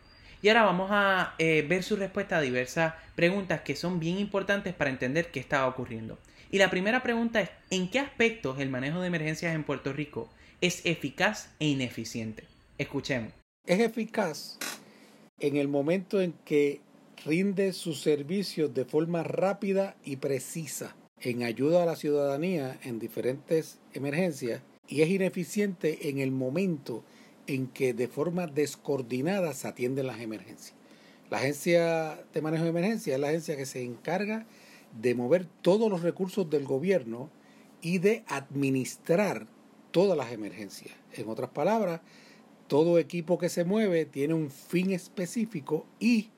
Y 0.47 0.49
ahora 0.49 0.63
vamos 0.63 0.87
a 0.93 1.35
eh, 1.39 1.65
ver 1.67 1.83
su 1.83 1.97
respuesta 1.97 2.37
a 2.37 2.41
diversas 2.41 2.93
preguntas 3.15 3.59
que 3.63 3.75
son 3.75 3.99
bien 3.99 4.17
importantes 4.17 4.73
para 4.73 4.89
entender 4.89 5.29
qué 5.29 5.41
estaba 5.41 5.67
ocurriendo. 5.67 6.19
Y 6.49 6.57
la 6.57 6.69
primera 6.69 7.03
pregunta 7.03 7.41
es, 7.41 7.49
¿en 7.69 7.91
qué 7.91 7.99
aspectos 7.99 8.57
el 8.61 8.69
manejo 8.69 9.01
de 9.01 9.07
emergencias 9.07 9.53
en 9.53 9.65
Puerto 9.65 9.91
Rico 9.91 10.29
es 10.61 10.85
eficaz 10.85 11.53
e 11.59 11.67
ineficiente? 11.67 12.45
Escuchemos 12.77 13.33
es 13.65 13.81
eficaz 13.81 14.57
en 15.37 15.57
el 15.57 15.67
momento 15.67 16.21
en 16.21 16.31
que 16.45 16.79
rinde 17.25 17.73
sus 17.73 17.99
servicios 17.99 18.73
de 18.73 18.85
forma 18.85 19.23
rápida 19.23 19.97
y 20.05 20.15
precisa 20.15 20.95
en 21.19 21.43
ayuda 21.43 21.83
a 21.83 21.85
la 21.85 21.97
ciudadanía 21.97 22.79
en 22.83 22.99
diferentes 22.99 23.79
emergencias 23.93 24.61
y 24.87 25.01
es 25.01 25.09
ineficiente 25.09 26.07
en 26.07 26.19
el 26.19 26.31
momento 26.31 27.03
en 27.47 27.67
que 27.67 27.93
de 27.93 28.07
forma 28.07 28.47
descoordinada 28.47 29.53
se 29.53 29.67
atienden 29.67 30.07
las 30.07 30.19
emergencias. 30.19 30.73
La 31.29 31.37
agencia 31.37 32.23
de 32.33 32.41
manejo 32.41 32.63
de 32.63 32.69
emergencias 32.69 33.15
es 33.15 33.19
la 33.19 33.29
agencia 33.29 33.57
que 33.57 33.65
se 33.65 33.83
encarga 33.83 34.45
de 35.01 35.15
mover 35.15 35.45
todos 35.61 35.89
los 35.89 36.01
recursos 36.01 36.49
del 36.49 36.65
gobierno 36.65 37.29
y 37.81 37.97
de 37.97 38.23
administrar 38.27 39.47
todas 39.91 40.17
las 40.17 40.31
emergencias. 40.31 40.93
En 41.13 41.27
otras 41.29 41.49
palabras, 41.49 42.01
todo 42.67 42.99
equipo 42.99 43.37
que 43.37 43.49
se 43.49 43.63
mueve 43.63 44.05
tiene 44.05 44.33
un 44.33 44.49
fin 44.49 44.91
específico 44.91 45.85
y 45.99 46.29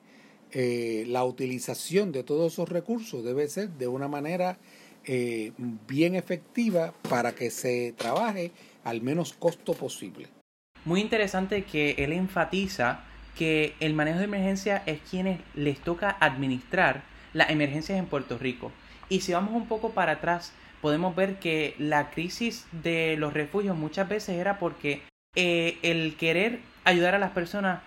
eh, 0.52 1.04
la 1.08 1.24
utilización 1.24 2.10
de 2.12 2.24
todos 2.24 2.52
esos 2.52 2.68
recursos 2.68 3.24
debe 3.24 3.48
ser 3.48 3.70
de 3.70 3.86
una 3.86 4.08
manera 4.08 4.58
eh, 5.04 5.52
bien 5.86 6.14
efectiva 6.14 6.92
para 7.08 7.34
que 7.34 7.50
se 7.50 7.94
trabaje 7.96 8.52
al 8.84 9.02
menos 9.02 9.32
costo 9.32 9.74
posible. 9.74 10.39
Muy 10.84 11.00
interesante 11.00 11.64
que 11.64 11.94
él 11.98 12.12
enfatiza 12.12 13.00
que 13.36 13.74
el 13.80 13.94
manejo 13.94 14.18
de 14.18 14.24
emergencia 14.24 14.82
es 14.86 15.00
quienes 15.08 15.40
les 15.54 15.78
toca 15.78 16.16
administrar 16.20 17.02
las 17.32 17.50
emergencias 17.50 17.98
en 17.98 18.06
Puerto 18.06 18.38
Rico. 18.38 18.72
Y 19.08 19.20
si 19.20 19.32
vamos 19.32 19.54
un 19.54 19.66
poco 19.66 19.90
para 19.90 20.12
atrás, 20.12 20.52
podemos 20.80 21.14
ver 21.14 21.38
que 21.38 21.74
la 21.78 22.10
crisis 22.10 22.66
de 22.72 23.16
los 23.18 23.34
refugios 23.34 23.76
muchas 23.76 24.08
veces 24.08 24.38
era 24.38 24.58
porque 24.58 25.02
eh, 25.36 25.78
el 25.82 26.16
querer 26.16 26.60
ayudar 26.84 27.14
a 27.14 27.18
las 27.18 27.32
personas 27.32 27.80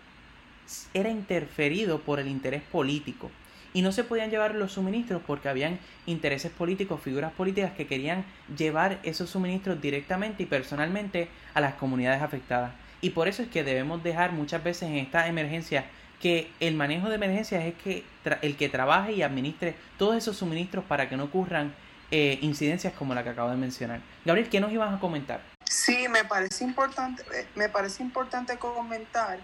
era 0.94 1.10
interferido 1.10 2.00
por 2.00 2.20
el 2.20 2.28
interés 2.28 2.62
político 2.62 3.32
y 3.74 3.82
no 3.82 3.92
se 3.92 4.04
podían 4.04 4.30
llevar 4.30 4.54
los 4.54 4.74
suministros 4.74 5.22
porque 5.26 5.50
habían 5.50 5.80
intereses 6.06 6.52
políticos, 6.52 7.02
figuras 7.02 7.34
políticas 7.34 7.72
que 7.74 7.88
querían 7.88 8.24
llevar 8.56 9.00
esos 9.04 9.32
suministros 9.32 9.82
directamente 9.82 10.44
y 10.44 10.46
personalmente 10.46 11.28
a 11.56 11.62
las 11.62 11.74
comunidades 11.74 12.22
afectadas. 12.22 12.83
Y 13.04 13.10
por 13.10 13.28
eso 13.28 13.44
es 13.44 13.50
que 13.50 13.66
debemos 13.66 14.02
dejar 14.02 14.32
muchas 14.32 14.64
veces 14.64 14.84
en 14.84 14.96
esta 14.96 15.28
emergencia 15.28 15.84
que 16.22 16.50
el 16.62 16.74
manejo 16.74 17.10
de 17.10 17.16
emergencias 17.16 17.66
es 17.66 17.74
que 17.76 18.06
el 18.42 18.56
que 18.56 18.70
trabaje 18.70 19.12
y 19.12 19.22
administre 19.22 19.76
todos 19.98 20.16
esos 20.16 20.38
suministros 20.38 20.86
para 20.86 21.10
que 21.10 21.18
no 21.18 21.26
ocurran 21.26 21.76
eh, 22.12 22.40
incidencias 22.42 22.94
como 22.94 23.14
la 23.14 23.22
que 23.22 23.32
acabo 23.32 23.50
de 23.50 23.58
mencionar. 23.58 24.00
Gabriel, 24.24 24.48
¿qué 24.48 24.62
nos 24.62 24.72
ibas 24.72 24.94
a 24.94 25.02
comentar? 25.02 25.42
Sí, 25.66 26.08
me 26.08 26.24
parece 26.24 26.64
importante, 26.64 27.24
eh, 27.34 27.46
me 27.56 27.68
parece 27.68 28.04
importante 28.04 28.58
comentar 28.58 29.38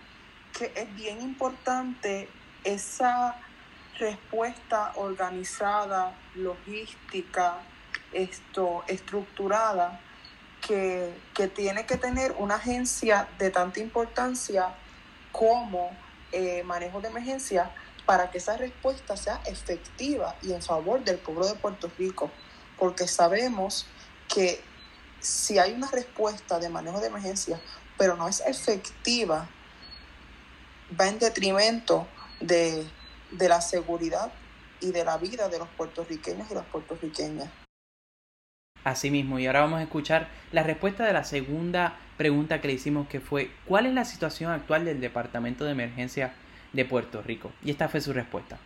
que 0.58 0.72
es 0.74 0.96
bien 0.96 1.22
importante 1.22 2.30
esa 2.64 3.36
respuesta 4.00 4.94
organizada, 4.96 6.14
logística, 6.36 7.58
esto, 8.14 8.86
estructurada, 8.88 10.00
que, 10.62 11.14
tiene 11.56 11.86
que 11.86 11.98
tener 11.98 12.34
una 12.38 12.56
agencia 12.56 13.28
de 13.38 13.50
tanta 13.50 13.80
importancia 13.80 14.76
como 15.32 15.92
eh, 16.32 16.64
manejo 16.64 17.02
de 17.02 17.10
emergencia 17.10 17.72
para 18.06 18.32
que 18.32 18.40
esa 18.40 18.58
respuesta 18.58 19.16
sea 19.16 19.42
efectiva 19.46 20.36
y 20.42 20.54
en 20.54 20.62
favor 20.62 21.04
del 21.04 21.18
pueblo 21.18 21.48
de 21.48 21.56
Puerto 21.56 21.92
Rico, 21.98 22.32
porque 22.78 23.08
sabemos 23.08 23.86
que 24.28 24.62
si 25.20 25.60
hay 25.60 25.74
una 25.74 25.90
respuesta 25.92 26.60
de 26.60 26.70
manejo 26.70 27.00
de 27.00 27.08
emergencia, 27.08 27.60
pero 27.98 28.16
no 28.16 28.28
es 28.28 28.42
efectiva, 28.42 29.48
va 31.00 31.08
en 31.08 31.20
detrimento 31.20 32.08
de, 32.40 32.88
de 33.32 33.50
la 33.50 33.62
seguridad 33.62 34.32
y 34.80 34.92
de 34.92 35.04
la 35.04 35.18
vida 35.18 35.50
de 35.50 35.60
los 35.60 35.68
puertorriqueños 35.70 36.50
y 36.50 36.54
las 36.54 36.66
puertorriqueñas. 36.66 37.50
Asimismo, 38.84 39.40
y 39.40 39.48
ahora 39.48 39.62
vamos 39.62 39.80
a 39.80 39.84
escuchar 39.84 40.30
la 40.52 40.64
respuesta 40.64 41.06
de 41.06 41.14
la 41.14 41.24
segunda 41.24 41.98
pregunta 42.18 42.62
que 42.62 42.68
le 42.68 42.74
hicimos 42.74 43.08
que 43.08 43.20
fue 43.20 43.52
¿cuál 43.66 43.86
es 43.86 43.94
la 43.94 44.06
situación 44.06 44.52
actual 44.52 44.86
del 44.86 45.02
Departamento 45.02 45.66
de 45.66 45.72
Emergencia 45.72 46.34
de 46.74 46.86
Puerto 46.86 47.22
Rico? 47.22 47.52
Y 47.64 47.72
esta 47.72 47.90
fue 47.90 48.02
su 48.02 48.14
respuesta. 48.14 48.60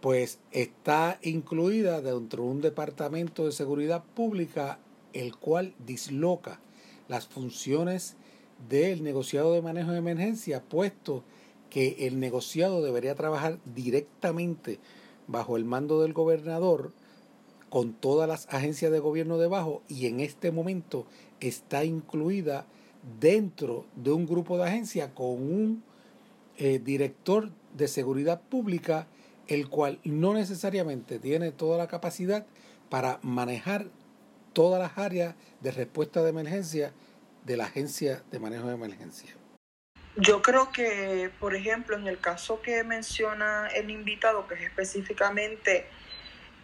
Pues 0.00 0.40
está 0.50 1.18
incluida 1.22 2.00
dentro 2.00 2.42
de 2.44 2.50
un 2.50 2.60
departamento 2.60 3.46
de 3.46 3.52
seguridad 3.52 4.02
pública 4.02 4.78
el 5.12 5.36
cual 5.36 5.74
disloca 5.78 6.60
las 7.08 7.26
funciones 7.26 8.16
del 8.68 9.02
negociado 9.02 9.52
de 9.52 9.62
manejo 9.62 9.92
de 9.92 9.98
emergencia, 9.98 10.62
puesto 10.62 11.24
que 11.70 12.06
el 12.06 12.20
negociado 12.20 12.82
debería 12.82 13.14
trabajar 13.14 13.58
directamente 13.64 14.78
bajo 15.26 15.56
el 15.56 15.64
mando 15.64 16.02
del 16.02 16.12
gobernador 16.12 16.92
con 17.72 17.94
todas 17.94 18.28
las 18.28 18.46
agencias 18.50 18.92
de 18.92 18.98
gobierno 18.98 19.38
debajo 19.38 19.82
y 19.88 20.06
en 20.06 20.20
este 20.20 20.52
momento 20.52 21.06
está 21.40 21.84
incluida 21.84 22.66
dentro 23.18 23.86
de 23.96 24.12
un 24.12 24.26
grupo 24.26 24.58
de 24.58 24.64
agencias 24.64 25.08
con 25.14 25.28
un 25.28 25.82
eh, 26.58 26.80
director 26.84 27.48
de 27.74 27.88
seguridad 27.88 28.42
pública, 28.42 29.06
el 29.48 29.70
cual 29.70 30.00
no 30.04 30.34
necesariamente 30.34 31.18
tiene 31.18 31.50
toda 31.50 31.78
la 31.78 31.88
capacidad 31.88 32.44
para 32.90 33.20
manejar 33.22 33.86
todas 34.52 34.78
las 34.78 34.98
áreas 34.98 35.34
de 35.62 35.70
respuesta 35.70 36.22
de 36.22 36.28
emergencia 36.28 36.92
de 37.46 37.56
la 37.56 37.64
agencia 37.64 38.22
de 38.30 38.38
manejo 38.38 38.68
de 38.68 38.74
emergencia. 38.74 39.34
Yo 40.16 40.42
creo 40.42 40.70
que, 40.72 41.30
por 41.40 41.54
ejemplo, 41.54 41.96
en 41.96 42.06
el 42.06 42.20
caso 42.20 42.60
que 42.60 42.84
menciona 42.84 43.68
el 43.68 43.88
invitado, 43.88 44.46
que 44.46 44.56
es 44.56 44.60
específicamente 44.60 45.86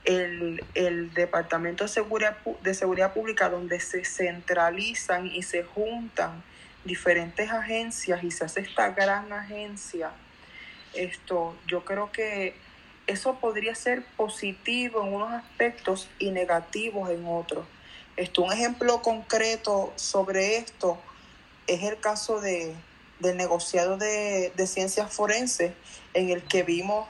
el, 0.05 0.65
el 0.75 1.13
Departamento 1.15 1.85
de 1.85 1.89
Seguridad, 1.89 2.37
de 2.63 2.75
Seguridad 2.75 3.13
Pública, 3.13 3.49
donde 3.49 3.81
se 3.81 4.05
centralizan 4.05 5.27
y 5.27 5.43
se 5.43 5.65
juntan 5.65 6.43
diferentes 6.85 7.51
agencias 7.51 8.25
y 8.25 8.31
se 8.31 8.45
hace 8.45 8.61
esta 8.61 8.91
gran 8.91 9.33
agencia, 9.33 10.11
esto, 10.95 11.57
yo 11.67 11.85
creo 11.85 12.11
que 12.11 12.55
eso 13.07 13.39
podría 13.41 13.75
ser 13.75 14.05
positivo 14.17 15.05
en 15.05 15.15
unos 15.15 15.33
aspectos 15.33 16.09
y 16.19 16.31
negativos 16.31 17.11
en 17.11 17.27
otros. 17.27 17.67
Esto, 18.17 18.43
un 18.43 18.53
ejemplo 18.53 19.01
concreto 19.03 19.93
sobre 19.97 20.57
esto 20.57 20.99
es 21.67 21.83
el 21.83 22.01
caso 22.01 22.41
de, 22.41 22.75
del 23.21 23.37
negociado 23.37 23.97
de, 23.97 24.53
de 24.57 24.67
ciencias 24.67 25.13
forenses, 25.13 25.73
en 26.15 26.31
el 26.31 26.43
que 26.43 26.63
vimos 26.63 27.09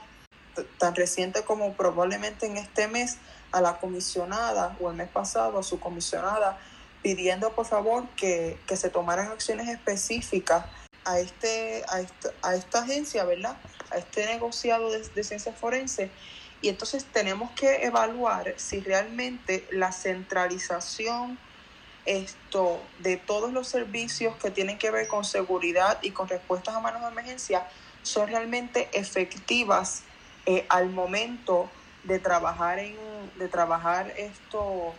tan 0.78 0.94
reciente 0.94 1.44
como 1.44 1.74
probablemente 1.74 2.46
en 2.46 2.56
este 2.56 2.88
mes 2.88 3.18
a 3.52 3.60
la 3.60 3.78
comisionada 3.78 4.76
o 4.80 4.90
el 4.90 4.96
mes 4.96 5.08
pasado 5.08 5.58
a 5.58 5.62
su 5.62 5.80
comisionada 5.80 6.58
pidiendo 7.02 7.52
por 7.54 7.66
favor 7.66 8.08
que, 8.16 8.58
se 8.74 8.90
tomaran 8.90 9.28
acciones 9.28 9.68
específicas 9.68 10.64
a, 11.04 11.20
este, 11.20 11.84
a, 11.88 12.00
esta, 12.00 12.32
a 12.42 12.54
esta 12.54 12.80
agencia, 12.80 13.24
¿verdad? 13.24 13.56
A 13.90 13.98
este 13.98 14.26
negociado 14.26 14.90
de, 14.90 15.00
de 15.00 15.24
ciencias 15.24 15.56
forenses. 15.56 16.10
Y 16.60 16.68
entonces 16.68 17.04
tenemos 17.04 17.50
que 17.52 17.84
evaluar 17.84 18.54
si 18.56 18.80
realmente 18.80 19.66
la 19.70 19.92
centralización 19.92 21.38
esto 22.04 22.82
de 23.00 23.16
todos 23.18 23.52
los 23.52 23.68
servicios 23.68 24.34
que 24.36 24.50
tienen 24.50 24.78
que 24.78 24.90
ver 24.90 25.08
con 25.08 25.24
seguridad 25.24 25.98
y 26.02 26.10
con 26.10 26.26
respuestas 26.26 26.74
a 26.74 26.80
manos 26.80 27.02
de 27.02 27.08
emergencia 27.08 27.68
son 28.02 28.28
realmente 28.28 28.88
efectivas 28.92 30.02
eh, 30.46 30.66
al 30.68 30.90
momento 30.90 31.70
de 32.04 32.18
trabajar 32.18 32.78
en 32.78 32.96
de 33.38 33.48
trabajar 33.48 34.12
esto 34.16 34.94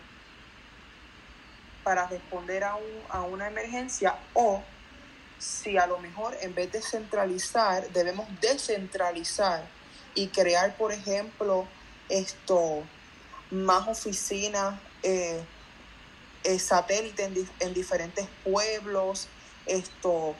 para 1.83 2.07
responder 2.07 2.63
a, 2.63 2.75
un, 2.75 3.03
a 3.09 3.21
una 3.21 3.47
emergencia 3.47 4.15
o 4.33 4.63
si 5.37 5.77
a 5.77 5.87
lo 5.87 5.99
mejor 5.99 6.35
en 6.41 6.53
vez 6.53 6.71
de 6.71 6.81
centralizar 6.81 7.89
debemos 7.89 8.27
descentralizar 8.41 9.65
y 10.15 10.27
crear 10.27 10.75
por 10.75 10.91
ejemplo 10.91 11.65
esto 12.09 12.83
más 13.51 13.87
oficinas 13.87 14.79
eh, 15.03 15.41
eh, 16.43 16.59
satélites 16.59 17.27
en, 17.27 17.49
en 17.59 17.73
diferentes 17.73 18.27
pueblos 18.43 19.27
esto 19.65 20.35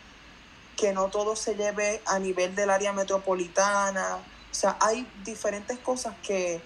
que 0.78 0.94
no 0.94 1.10
todo 1.10 1.36
se 1.36 1.56
lleve 1.56 2.02
a 2.06 2.20
nivel 2.20 2.56
del 2.56 2.70
área 2.70 2.94
metropolitana 2.94 4.20
o 4.52 4.54
sea, 4.54 4.78
hay 4.82 5.06
diferentes 5.24 5.78
cosas 5.80 6.16
que 6.26 6.62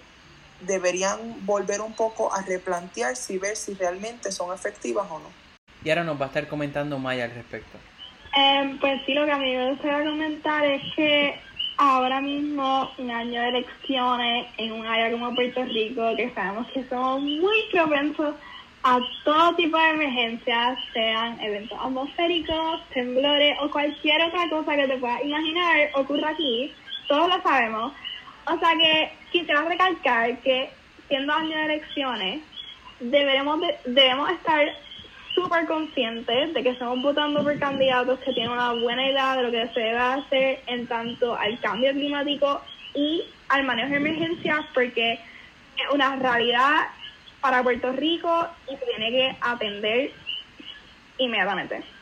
deberían 0.60 1.44
volver 1.44 1.80
un 1.80 1.92
poco 1.92 2.32
a 2.32 2.42
replantearse 2.42 3.34
y 3.34 3.38
ver 3.38 3.56
si 3.56 3.74
realmente 3.74 4.32
son 4.32 4.54
efectivas 4.54 5.06
o 5.10 5.18
no. 5.18 5.28
Y 5.84 5.90
ahora 5.90 6.04
nos 6.04 6.18
va 6.18 6.26
a 6.26 6.28
estar 6.28 6.48
comentando 6.48 6.98
Maya 6.98 7.24
al 7.24 7.32
respecto. 7.32 7.78
Em, 8.36 8.78
pues 8.78 9.00
sí, 9.04 9.12
lo 9.14 9.26
que 9.26 9.32
a 9.32 9.38
mí 9.38 9.54
me 9.54 9.70
gustaría 9.70 10.10
comentar 10.10 10.64
es 10.64 10.82
que 10.96 11.38
ahora 11.76 12.20
mismo, 12.20 12.90
un 12.98 13.10
año 13.10 13.40
de 13.40 13.48
elecciones 13.48 14.46
en 14.56 14.72
un 14.72 14.86
área 14.86 15.10
como 15.12 15.34
Puerto 15.34 15.64
Rico, 15.64 16.16
que 16.16 16.32
sabemos 16.34 16.66
que 16.72 16.84
somos 16.88 17.20
muy 17.20 17.56
propensos 17.70 18.34
a 18.82 19.00
todo 19.24 19.54
tipo 19.56 19.78
de 19.78 19.90
emergencias, 19.90 20.78
sean 20.92 21.40
eventos 21.40 21.78
atmosféricos, 21.80 22.80
temblores 22.92 23.56
o 23.62 23.70
cualquier 23.70 24.22
otra 24.22 24.48
cosa 24.50 24.76
que 24.76 24.86
te 24.86 24.98
puedas 24.98 25.24
imaginar 25.24 25.90
ocurra 25.94 26.30
aquí, 26.30 26.72
todos 27.08 27.28
lo 27.28 27.42
sabemos. 27.42 27.92
O 28.46 28.58
sea 28.58 28.70
que 28.76 29.12
quisiera 29.32 29.62
recalcar 29.62 30.38
que 30.38 30.70
siendo 31.08 31.32
año 31.32 31.56
de 31.56 31.64
elecciones, 31.64 32.40
deberemos 33.00 33.60
debemos 33.84 34.30
estar 34.30 34.66
súper 35.34 35.66
conscientes 35.66 36.54
de 36.54 36.62
que 36.62 36.70
estamos 36.70 37.02
votando 37.02 37.42
por 37.42 37.58
candidatos 37.58 38.20
que 38.20 38.32
tienen 38.32 38.52
una 38.52 38.72
buena 38.72 39.08
idea 39.08 39.36
de 39.36 39.42
lo 39.42 39.50
que 39.50 39.68
se 39.68 39.80
debe 39.80 39.98
hacer 39.98 40.62
en 40.66 40.86
tanto 40.86 41.36
al 41.36 41.58
cambio 41.60 41.92
climático 41.92 42.60
y 42.94 43.24
al 43.48 43.64
manejo 43.64 43.90
de 43.90 43.96
emergencias, 43.96 44.64
porque 44.72 45.14
es 45.14 45.90
una 45.92 46.16
realidad 46.16 46.86
para 47.40 47.62
Puerto 47.62 47.92
Rico 47.92 48.46
y 48.68 48.76
se 48.76 48.86
tiene 48.86 49.10
que 49.10 49.36
atender 49.40 50.12
inmediatamente. 51.18 51.93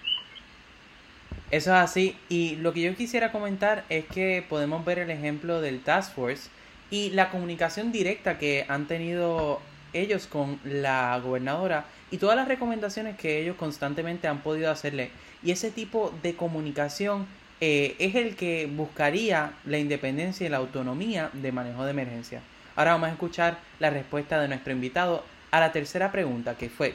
Eso 1.52 1.70
es 1.70 1.76
así. 1.76 2.16
Y 2.30 2.56
lo 2.56 2.72
que 2.72 2.80
yo 2.80 2.96
quisiera 2.96 3.30
comentar 3.30 3.84
es 3.90 4.06
que 4.06 4.44
podemos 4.48 4.84
ver 4.86 4.98
el 4.98 5.10
ejemplo 5.10 5.60
del 5.60 5.82
Task 5.82 6.14
Force 6.14 6.48
y 6.90 7.10
la 7.10 7.28
comunicación 7.30 7.92
directa 7.92 8.38
que 8.38 8.64
han 8.68 8.86
tenido 8.86 9.60
ellos 9.92 10.26
con 10.26 10.58
la 10.64 11.20
gobernadora 11.22 11.84
y 12.10 12.16
todas 12.16 12.36
las 12.36 12.48
recomendaciones 12.48 13.18
que 13.18 13.38
ellos 13.38 13.56
constantemente 13.56 14.28
han 14.28 14.40
podido 14.40 14.70
hacerle. 14.70 15.10
Y 15.42 15.50
ese 15.50 15.70
tipo 15.70 16.14
de 16.22 16.34
comunicación 16.34 17.26
eh, 17.60 17.96
es 17.98 18.14
el 18.14 18.34
que 18.34 18.66
buscaría 18.66 19.52
la 19.66 19.76
independencia 19.76 20.46
y 20.46 20.50
la 20.50 20.56
autonomía 20.56 21.28
de 21.34 21.52
manejo 21.52 21.84
de 21.84 21.90
emergencia. 21.90 22.40
Ahora 22.76 22.92
vamos 22.92 23.10
a 23.10 23.12
escuchar 23.12 23.58
la 23.78 23.90
respuesta 23.90 24.40
de 24.40 24.48
nuestro 24.48 24.72
invitado 24.72 25.22
a 25.50 25.60
la 25.60 25.70
tercera 25.70 26.10
pregunta 26.12 26.56
que 26.56 26.70
fue 26.70 26.94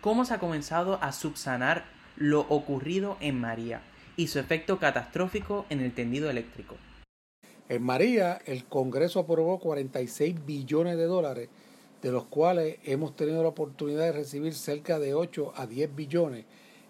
¿Cómo 0.00 0.24
se 0.24 0.34
ha 0.34 0.38
comenzado 0.38 0.98
a 1.02 1.12
subsanar 1.12 1.95
lo 2.16 2.40
ocurrido 2.48 3.16
en 3.20 3.40
María 3.40 3.82
y 4.16 4.28
su 4.28 4.38
efecto 4.38 4.78
catastrófico 4.78 5.66
en 5.68 5.80
el 5.80 5.92
tendido 5.92 6.30
eléctrico. 6.30 6.76
En 7.68 7.82
María, 7.82 8.40
el 8.46 8.64
Congreso 8.64 9.20
aprobó 9.20 9.58
46 9.58 10.46
billones 10.46 10.96
de 10.96 11.04
dólares, 11.04 11.48
de 12.00 12.12
los 12.12 12.26
cuales 12.26 12.78
hemos 12.84 13.16
tenido 13.16 13.42
la 13.42 13.48
oportunidad 13.48 14.04
de 14.04 14.12
recibir 14.12 14.54
cerca 14.54 14.98
de 14.98 15.14
8 15.14 15.52
a 15.56 15.66
10 15.66 15.94
billones. 15.94 16.44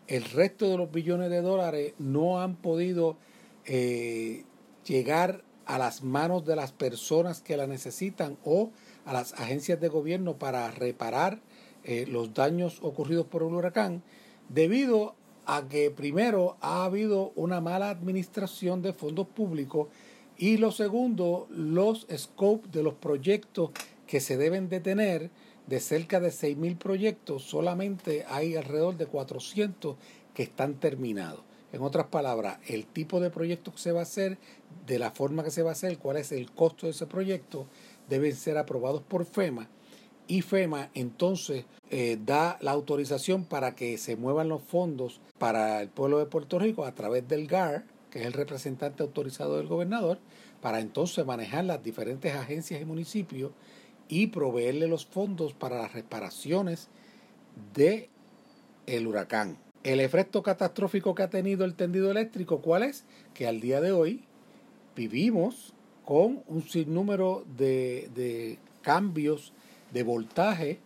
El 0.07 0.25
resto 0.25 0.69
de 0.69 0.77
los 0.77 0.91
billones 0.93 1.31
de 1.31 1.41
dólares 1.41 1.95
no 1.99 2.41
han 2.41 2.57
podido 2.57 3.17
eh, 3.65 4.45
llegar 4.87 5.43
a 5.65 5.79
las 5.79 6.03
manos 6.03 6.45
de 6.45 6.55
las 6.55 6.73
personas 6.73 7.41
que 7.41 7.57
la 7.57 7.67
necesitan 7.67 8.37
o 8.45 8.71
a 9.05 9.13
las 9.13 9.33
agencias 9.33 9.81
de 9.81 9.89
gobierno 9.89 10.39
para 10.39 10.71
reparar 10.71 11.41
eh, 11.83 12.05
los 12.07 12.35
daños 12.35 12.79
ocurridos 12.83 13.27
por 13.27 13.43
el 13.43 13.55
huracán 13.55 14.03
debido 14.49 15.15
a 15.47 15.69
que 15.69 15.91
primero 15.91 16.57
ha 16.61 16.85
habido 16.85 17.33
una 17.37 17.61
mala 17.61 17.91
administración 17.91 18.83
de 18.83 18.93
fondos 18.93 19.29
públicos 19.29 19.89
y 20.39 20.59
lo 20.59 20.73
segundo, 20.73 21.47
los 21.51 22.07
scopes 22.15 22.71
de 22.73 22.83
los 22.83 22.95
proyectos 22.95 23.71
que 24.07 24.21
se 24.21 24.37
deben 24.37 24.69
de 24.69 24.81
tener, 24.81 25.31
de 25.67 25.81
cerca 25.81 26.21
de 26.21 26.29
6.000 26.29 26.77
proyectos, 26.77 27.43
solamente 27.45 28.25
hay 28.29 28.55
alrededor 28.55 28.97
de 28.97 29.07
400 29.07 29.97
que 30.35 30.43
están 30.43 30.75
terminados. 30.75 31.41
En 31.73 31.83
otras 31.83 32.07
palabras, 32.07 32.59
el 32.67 32.87
tipo 32.87 33.19
de 33.21 33.31
proyecto 33.31 33.73
que 33.73 33.79
se 33.79 33.93
va 33.93 34.01
a 34.01 34.03
hacer, 34.03 34.39
de 34.87 34.99
la 34.99 35.11
forma 35.11 35.43
que 35.43 35.51
se 35.51 35.63
va 35.63 35.71
a 35.71 35.73
hacer, 35.73 35.99
cuál 35.99 36.19
es 36.19 36.33
el 36.33 36.51
costo 36.53 36.87
de 36.87 36.93
ese 36.93 37.07
proyecto, 37.07 37.67
deben 38.09 38.37
ser 38.37 38.59
aprobados 38.59 39.03
por 39.03 39.25
FEMA 39.25 39.69
y 40.29 40.43
FEMA 40.43 40.91
entonces 40.95 41.65
eh, 41.91 42.19
da 42.25 42.59
la 42.61 42.73
autorización 42.73 43.45
para 43.45 43.75
que 43.75 43.99
se 43.99 44.17
muevan 44.17 44.49
los 44.49 44.63
fondos 44.63 45.21
para 45.39 45.81
el 45.83 45.89
pueblo 45.89 46.19
de 46.19 46.27
Puerto 46.27 46.59
Rico 46.59 46.85
a 46.85 46.95
través 46.95 47.29
del 47.29 47.47
GAR, 47.47 47.85
que 48.11 48.21
es 48.21 48.27
el 48.27 48.33
representante 48.33 49.03
autorizado 49.03 49.57
del 49.57 49.69
gobernador, 49.69 50.19
para 50.61 50.81
entonces 50.81 51.25
manejar 51.25 51.65
las 51.65 51.83
diferentes 51.83 52.35
agencias 52.35 52.81
y 52.81 52.85
municipios 52.85 53.53
y 54.09 54.29
proveerle 54.29 54.89
los 54.89 55.07
fondos 55.07 55.53
para 55.53 55.79
las 55.79 55.93
reparaciones 55.93 56.89
de 57.75 58.09
el 58.87 59.07
huracán. 59.07 59.59
El 59.85 60.01
efecto 60.01 60.43
catastrófico 60.43 61.15
que 61.15 61.23
ha 61.23 61.31
tenido 61.31 61.65
el 61.65 61.75
tendido 61.75 62.11
eléctrico, 62.11 62.61
¿cuál 62.61 62.83
es? 62.83 63.05
Que 63.35 63.47
al 63.47 63.61
día 63.61 63.81
de 63.81 63.93
hoy 63.93 64.25
vivimos 64.97 65.73
con 66.05 66.43
un 66.49 66.63
sinnúmero 66.69 67.45
de, 67.57 68.11
de 68.15 68.59
cambios 68.83 69.53
de 69.97 70.03
voltaje, 70.03 70.79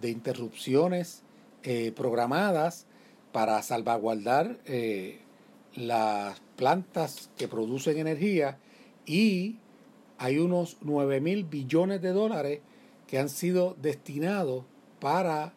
de 0.00 0.10
interrupciones 0.10 1.22
eh, 1.64 1.90
programadas 1.96 2.86
para 3.32 3.60
salvaguardar 3.60 4.56
eh, 4.66 5.18
las 5.74 6.40
plantas 6.54 7.28
que 7.36 7.48
producen 7.48 7.98
energía 7.98 8.58
y 9.04 9.56
hay 10.16 10.38
unos 10.38 10.76
9 10.80 11.20
mil 11.20 11.42
billones 11.42 12.00
de 12.02 12.10
dólares 12.10 12.60
que 13.08 13.18
han 13.18 13.28
sido 13.28 13.76
destinados 13.82 14.62
para 15.00 15.54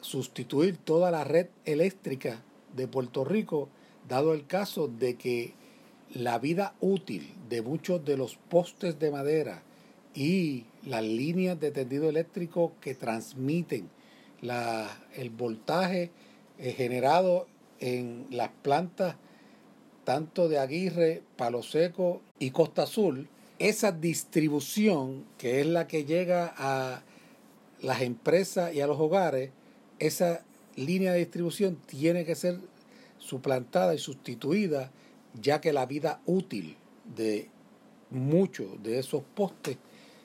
sustituir 0.00 0.78
toda 0.78 1.10
la 1.10 1.24
red 1.24 1.48
eléctrica 1.66 2.40
de 2.74 2.88
Puerto 2.88 3.22
Rico, 3.26 3.68
dado 4.08 4.32
el 4.32 4.46
caso 4.46 4.88
de 4.88 5.16
que 5.16 5.52
la 6.14 6.38
vida 6.38 6.72
útil 6.80 7.34
de 7.50 7.60
muchos 7.60 8.02
de 8.02 8.16
los 8.16 8.36
postes 8.36 8.98
de 8.98 9.10
madera 9.10 9.62
y 10.14 10.64
las 10.88 11.02
líneas 11.02 11.60
de 11.60 11.70
tendido 11.70 12.08
eléctrico 12.08 12.72
que 12.80 12.94
transmiten 12.94 13.90
la, 14.40 14.88
el 15.14 15.28
voltaje 15.28 16.10
eh, 16.58 16.72
generado 16.72 17.46
en 17.78 18.26
las 18.30 18.48
plantas 18.62 19.16
tanto 20.04 20.48
de 20.48 20.58
Aguirre, 20.58 21.22
Palo 21.36 21.62
Seco 21.62 22.22
y 22.38 22.50
Costa 22.50 22.84
Azul, 22.84 23.28
esa 23.58 23.92
distribución 23.92 25.26
que 25.36 25.60
es 25.60 25.66
la 25.66 25.86
que 25.86 26.06
llega 26.06 26.54
a 26.56 27.02
las 27.82 28.00
empresas 28.00 28.74
y 28.74 28.80
a 28.80 28.86
los 28.86 28.98
hogares, 28.98 29.50
esa 29.98 30.42
línea 30.76 31.12
de 31.12 31.18
distribución 31.18 31.76
tiene 31.86 32.24
que 32.24 32.34
ser 32.34 32.58
suplantada 33.18 33.94
y 33.94 33.98
sustituida 33.98 34.90
ya 35.38 35.60
que 35.60 35.74
la 35.74 35.84
vida 35.84 36.22
útil 36.24 36.76
de 37.14 37.50
muchos 38.10 38.82
de 38.82 38.98
esos 38.98 39.22
postes 39.34 39.76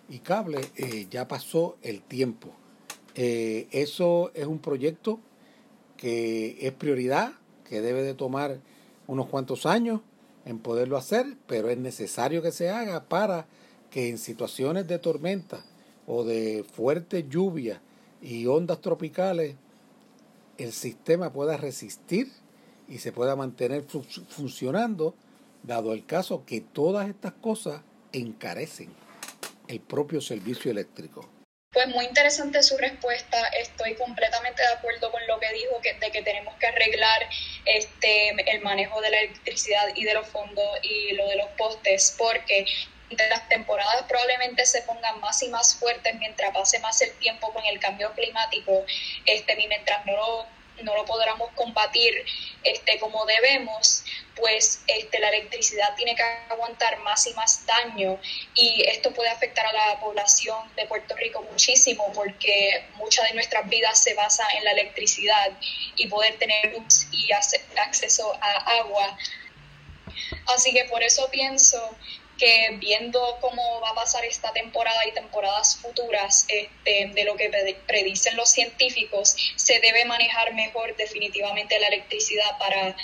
y 0.10 0.20
cables 0.20 0.72
eh, 0.76 1.08
ya 1.10 1.28
pasó 1.28 1.78
el 1.82 2.02
tiempo. 2.02 2.50
Eh, 3.16 3.68
eso 3.72 4.32
es 4.34 4.46
un 4.46 4.60
proyecto 4.60 5.20
que 5.98 6.58
es 6.62 6.74
prioridad, 6.74 7.34
que 7.68 7.82
debe 7.82 8.04
de 8.04 8.13
tomar 8.13 8.60
unos 9.08 9.28
cuantos 9.28 9.66
años 9.66 10.02
en 10.46 10.60
poderlo 10.60 10.98
hacer, 10.98 11.38
pero 11.48 11.70
es 11.70 11.78
necesario 11.78 12.42
que 12.42 12.52
se 12.52 12.70
haga 12.70 13.06
para 13.06 13.48
que 13.89 14.10
en 14.10 14.18
situaciones 14.18 14.88
de 14.88 15.00
tormenta 15.00 15.63
o 16.08 16.24
de 16.24 16.66
fuerte 16.74 17.26
lluvia 17.30 17.82
y 18.22 18.46
ondas 18.48 18.82
tropicales 18.82 19.56
el 20.58 20.72
sistema 20.72 21.32
pueda 21.32 21.58
resistir 21.58 22.32
y 22.88 22.98
se 22.98 23.12
pueda 23.12 23.36
mantener 23.36 23.84
funcionando, 23.84 25.16
dado 25.63 25.94
el 25.94 26.06
caso 26.06 26.44
que 26.46 26.62
todas 26.62 27.10
estas 27.10 27.34
cosas 27.34 27.82
encarecen 28.12 28.89
el 29.67 29.82
propio 29.82 30.21
servicio 30.21 30.71
eléctrico. 30.71 31.30
Pues 31.73 31.88
muy 31.88 32.06
interesante 32.06 32.62
su 32.62 32.78
respuesta. 32.78 33.47
Estoy 33.47 33.95
completamente 33.95 34.62
de 34.62 34.67
acuerdo 34.67 35.12
con 35.12 35.26
lo 35.26 35.39
que 35.39 35.52
dijo 35.54 35.82
que, 35.82 35.93
de 35.95 36.12
que 36.12 36.21
tenemos 36.21 36.54
que 36.58 36.67
arreglar 36.67 37.28
este 37.65 38.30
el 38.54 38.62
manejo 38.62 39.02
de 39.02 39.10
la 39.10 39.19
electricidad 39.21 39.88
y 39.95 40.04
de 40.04 40.13
los 40.13 40.28
fondos 40.28 40.65
y 40.84 41.13
lo 41.13 41.28
de 41.28 41.36
los 41.38 41.47
postes, 41.58 42.15
porque 42.15 42.65
de 43.10 43.30
las 43.30 43.47
temporadas 43.49 44.04
probablemente 44.08 44.65
se 44.65 44.84
pongan 44.84 45.19
más 45.19 45.41
y 45.41 45.49
más 45.49 45.76
fuertes 45.76 46.15
mientras 46.19 46.54
pase 46.54 46.80
más 46.80 47.02
el 47.02 47.12
tiempo 47.13 47.52
con 47.52 47.65
el 47.65 47.80
cambio 47.80 48.12
climático, 48.13 48.86
este, 49.26 49.56
mientras 49.56 50.06
no 50.06 50.13
lo 50.15 50.45
no 50.84 50.96
lo 50.96 51.06
podamos 51.06 51.52
combatir 51.56 52.26
este, 52.63 53.00
como 53.00 53.26
debemos, 53.26 54.04
pues 54.36 54.82
este, 54.88 55.19
la 55.19 55.30
electricidad 55.30 55.96
tiene 55.96 56.15
que 56.15 56.24
aguantar 56.50 57.00
más 57.00 57.26
y 57.28 57.34
más 57.34 57.65
daño 57.65 58.19
y 58.56 58.84
esto 58.88 59.13
puede 59.13 59.30
afectar 59.30 59.65
a 59.65 59.74
la 59.74 60.00
población 60.00 60.58
de 60.76 60.86
Puerto 60.86 61.15
Rico 61.15 61.46
muchísimo 61.52 62.12
porque 62.13 62.86
mucha 62.96 63.24
de 63.26 63.34
nuestras 63.34 63.67
vidas 63.69 64.02
se 64.02 64.13
basa 64.13 64.46
en 64.58 64.63
la 64.63 64.72
electricidad 64.72 65.52
y 65.96 66.08
poder 66.08 66.38
tener 66.38 66.74
luz 66.74 67.08
y 67.12 67.32
acceso 67.32 68.34
a 68.41 68.78
agua. 68.80 69.17
Así 70.48 70.74
que 70.74 70.86
por 70.86 71.04
eso 71.04 71.30
pienso 71.32 71.96
que 72.38 72.78
viendo 72.80 73.19
cómo 73.41 73.82
va 73.82 73.89
a 73.89 73.96
pasar 73.96 74.26
esta 74.26 74.52
temporada 74.52 75.08
y 75.08 75.13
temporadas 75.13 75.78
futuras 75.82 76.46
este, 76.50 77.12
de 77.13 77.24
lo 77.26 77.36
que 77.36 77.50
predicen 77.86 78.36
los 78.36 78.50
científicos, 78.50 79.36
se 79.56 79.80
debe 79.80 80.06
manejar 80.06 80.54
mejor 80.54 80.96
definitivamente 80.96 81.80
la 81.80 81.88
electricidad 81.88 82.58
para 82.58 82.96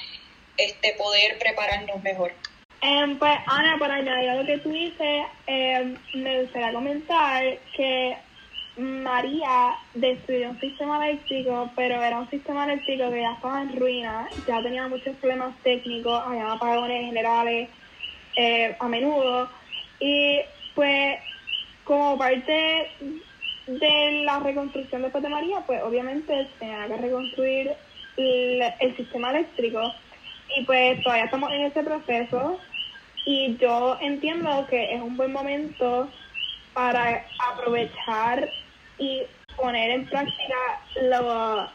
este, 0.58 0.94
poder 0.94 1.38
prepararnos 1.38 2.02
mejor. 2.04 2.34
Em, 2.82 3.20
pues 3.20 3.38
Ana, 3.46 3.78
para 3.78 3.96
añadir 3.96 4.30
a 4.30 4.36
lo 4.36 4.46
que 4.46 4.58
tú 4.60 4.70
dices, 4.70 5.26
em, 5.48 5.98
me 6.14 6.42
gustaría 6.42 6.74
comentar 6.74 7.58
que 7.76 8.18
María 8.78 9.76
destruyó 9.94 10.52
un 10.52 10.60
sistema 10.60 11.06
eléctrico, 11.06 11.70
pero 11.76 12.02
era 12.02 12.20
un 12.20 12.30
sistema 12.30 12.64
eléctrico 12.64 13.12
que 13.12 13.22
ya 13.22 13.34
estaba 13.34 13.62
en 13.62 13.78
ruina, 13.78 14.30
ya 14.48 14.62
tenía 14.62 14.88
muchos 14.88 15.16
problemas 15.18 15.54
técnicos, 15.64 16.24
había 16.26 16.54
apagones 16.54 17.06
generales, 17.06 17.70
eh, 18.40 18.74
a 18.80 18.88
menudo. 18.88 19.50
Y 20.00 20.40
pues 20.74 21.20
como 21.84 22.18
parte 22.18 22.90
de 23.68 24.24
la 24.24 24.40
reconstrucción 24.40 25.02
después 25.02 25.22
de 25.22 25.30
María, 25.30 25.60
pues 25.68 25.84
obviamente 25.84 26.48
tenía 26.58 26.88
que 26.88 26.98
reconstruir 26.98 27.72
el, 28.16 28.96
sistema 28.96 29.32
eléctrico. 29.32 29.94
Y 30.56 30.64
pues 30.64 31.04
todavía 31.04 31.26
estamos 31.26 31.52
en 31.52 31.66
ese 31.66 31.84
proceso 31.84 32.58
y 33.26 33.58
yo 33.58 33.98
entiendo 34.00 34.66
que 34.70 34.96
es 34.96 35.02
un 35.02 35.18
buen 35.18 35.34
momento 35.34 36.08
para 36.74 37.26
aprovechar 37.52 38.50
y 38.98 39.24
poner 39.58 39.92
en 39.92 40.06
práctica 40.06 40.56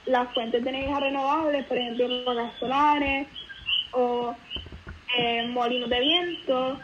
las 0.06 0.32
fuentes 0.32 0.64
de 0.64 0.70
energía 0.70 0.98
renovables, 0.98 1.66
por 1.66 1.76
ejemplo, 1.76 2.08
los 2.08 2.54
solares 2.58 3.28
o 3.92 4.34
eh, 5.16 5.46
molinos 5.48 5.90
de 5.90 6.00
viento 6.00 6.80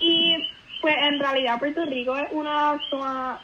y 0.00 0.36
pues 0.80 0.94
en 0.98 1.18
realidad 1.18 1.58
Puerto 1.58 1.84
Rico 1.86 2.16
es 2.16 2.28
una 2.32 2.78
zona 2.90 3.40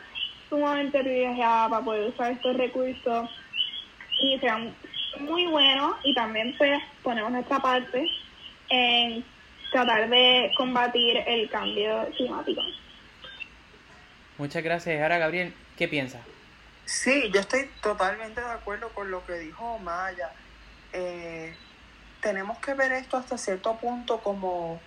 sumamente 0.49 1.01
privilegiada 1.01 1.69
para 1.69 1.85
poder 1.85 2.09
usar 2.11 2.33
estos 2.33 2.57
recursos 2.57 3.31
y 4.21 4.39
sean 4.39 4.75
muy 5.21 5.47
buenos 5.47 5.97
y 6.05 6.15
también 6.15 6.55
pues 6.59 6.81
ponemos 7.03 7.33
nuestra 7.33 7.59
parte 7.59 8.07
en 8.69 9.25
tratar 9.71 10.09
de 10.09 10.53
combatir 10.57 11.17
el 11.27 11.49
cambio 11.51 12.09
climático. 12.17 12.61
Muchas 14.39 14.63
gracias. 14.63 15.03
Ahora, 15.03 15.19
Gabriel, 15.19 15.55
¿qué 15.77 15.89
piensas? 15.89 16.21
Sí, 16.85 17.31
yo 17.33 17.41
estoy 17.41 17.71
totalmente 17.81 18.41
de 18.41 18.51
acuerdo 18.51 18.89
con 18.91 19.11
lo 19.11 19.25
que 19.25 19.35
dijo 19.35 19.79
Maya. 19.79 20.33
Eh, 20.93 21.55
tenemos 22.23 22.59
que 22.59 22.73
ver 22.73 22.93
esto 22.93 23.17
hasta 23.17 23.37
cierto 23.37 23.77
punto 23.77 24.19
como, 24.19 24.81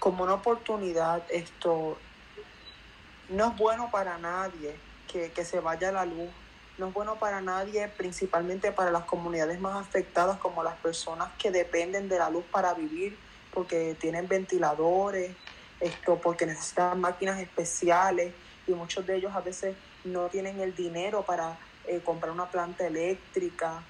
como 0.00 0.24
una 0.24 0.34
oportunidad. 0.34 1.22
Esto 1.28 1.98
no 3.28 3.48
es 3.50 3.56
bueno 3.56 3.90
para 3.90 4.18
nadie 4.18 4.74
que, 5.06 5.30
que 5.30 5.44
se 5.44 5.60
vaya 5.60 5.92
la 5.92 6.06
luz. 6.06 6.30
No 6.78 6.88
es 6.88 6.94
bueno 6.94 7.16
para 7.16 7.40
nadie, 7.40 7.88
principalmente 7.88 8.72
para 8.72 8.90
las 8.90 9.04
comunidades 9.04 9.60
más 9.60 9.76
afectadas, 9.76 10.38
como 10.38 10.62
las 10.62 10.76
personas 10.76 11.30
que 11.38 11.50
dependen 11.50 12.08
de 12.08 12.18
la 12.18 12.30
luz 12.30 12.44
para 12.50 12.74
vivir, 12.74 13.16
porque 13.52 13.96
tienen 14.00 14.26
ventiladores, 14.26 15.36
esto, 15.80 16.18
porque 16.20 16.46
necesitan 16.46 17.00
máquinas 17.00 17.38
especiales 17.38 18.32
y 18.66 18.72
muchos 18.72 19.06
de 19.06 19.16
ellos 19.16 19.34
a 19.34 19.40
veces 19.40 19.76
no 20.04 20.28
tienen 20.28 20.60
el 20.60 20.74
dinero 20.74 21.22
para 21.22 21.58
eh, 21.86 22.00
comprar 22.04 22.32
una 22.32 22.50
planta 22.50 22.86
eléctrica 22.86 23.82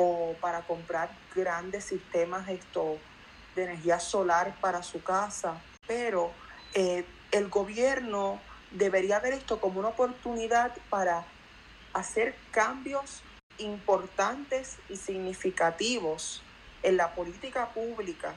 o 0.00 0.36
para 0.40 0.62
comprar 0.62 1.10
grandes 1.34 1.86
sistemas 1.86 2.46
de 2.46 2.60
energía 3.56 3.98
solar 3.98 4.54
para 4.60 4.84
su 4.84 5.02
casa. 5.02 5.60
Pero 5.88 6.30
eh, 6.74 7.04
el 7.32 7.48
gobierno 7.48 8.40
debería 8.70 9.18
ver 9.18 9.32
esto 9.32 9.60
como 9.60 9.80
una 9.80 9.88
oportunidad 9.88 10.72
para 10.88 11.24
hacer 11.94 12.36
cambios 12.52 13.24
importantes 13.58 14.76
y 14.88 14.94
significativos 14.94 16.44
en 16.84 16.96
la 16.96 17.16
política 17.16 17.70
pública 17.70 18.36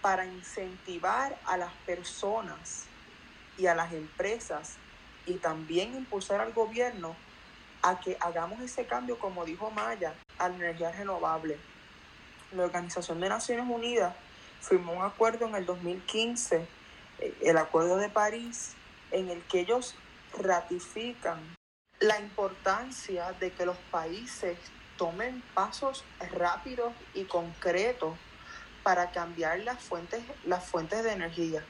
para 0.00 0.24
incentivar 0.24 1.36
a 1.46 1.56
las 1.56 1.72
personas 1.84 2.84
y 3.58 3.66
a 3.66 3.74
las 3.74 3.92
empresas 3.92 4.76
y 5.26 5.34
también 5.34 5.96
impulsar 5.96 6.40
al 6.40 6.52
gobierno 6.52 7.16
a 7.82 8.00
que 8.00 8.16
hagamos 8.20 8.60
ese 8.60 8.86
cambio, 8.86 9.18
como 9.18 9.44
dijo 9.44 9.70
Maya, 9.70 10.14
a 10.38 10.48
la 10.48 10.56
energía 10.56 10.92
renovable. 10.92 11.58
La 12.52 12.64
Organización 12.64 13.20
de 13.20 13.28
Naciones 13.28 13.66
Unidas 13.68 14.14
firmó 14.60 14.92
un 14.92 15.02
acuerdo 15.02 15.46
en 15.46 15.54
el 15.54 15.66
2015, 15.66 16.66
eh, 17.18 17.34
el 17.42 17.56
Acuerdo 17.56 17.96
de 17.96 18.08
París, 18.08 18.74
en 19.10 19.30
el 19.30 19.42
que 19.44 19.60
ellos 19.60 19.94
ratifican 20.38 21.38
la 22.00 22.18
importancia 22.18 23.32
de 23.32 23.52
que 23.52 23.66
los 23.66 23.76
países 23.90 24.58
tomen 24.96 25.42
pasos 25.54 26.04
rápidos 26.32 26.92
y 27.14 27.24
concretos 27.24 28.16
para 28.82 29.10
cambiar 29.10 29.60
las 29.60 29.82
fuentes, 29.82 30.22
las 30.44 30.64
fuentes 30.64 31.04
de 31.04 31.12
energía. 31.12 31.64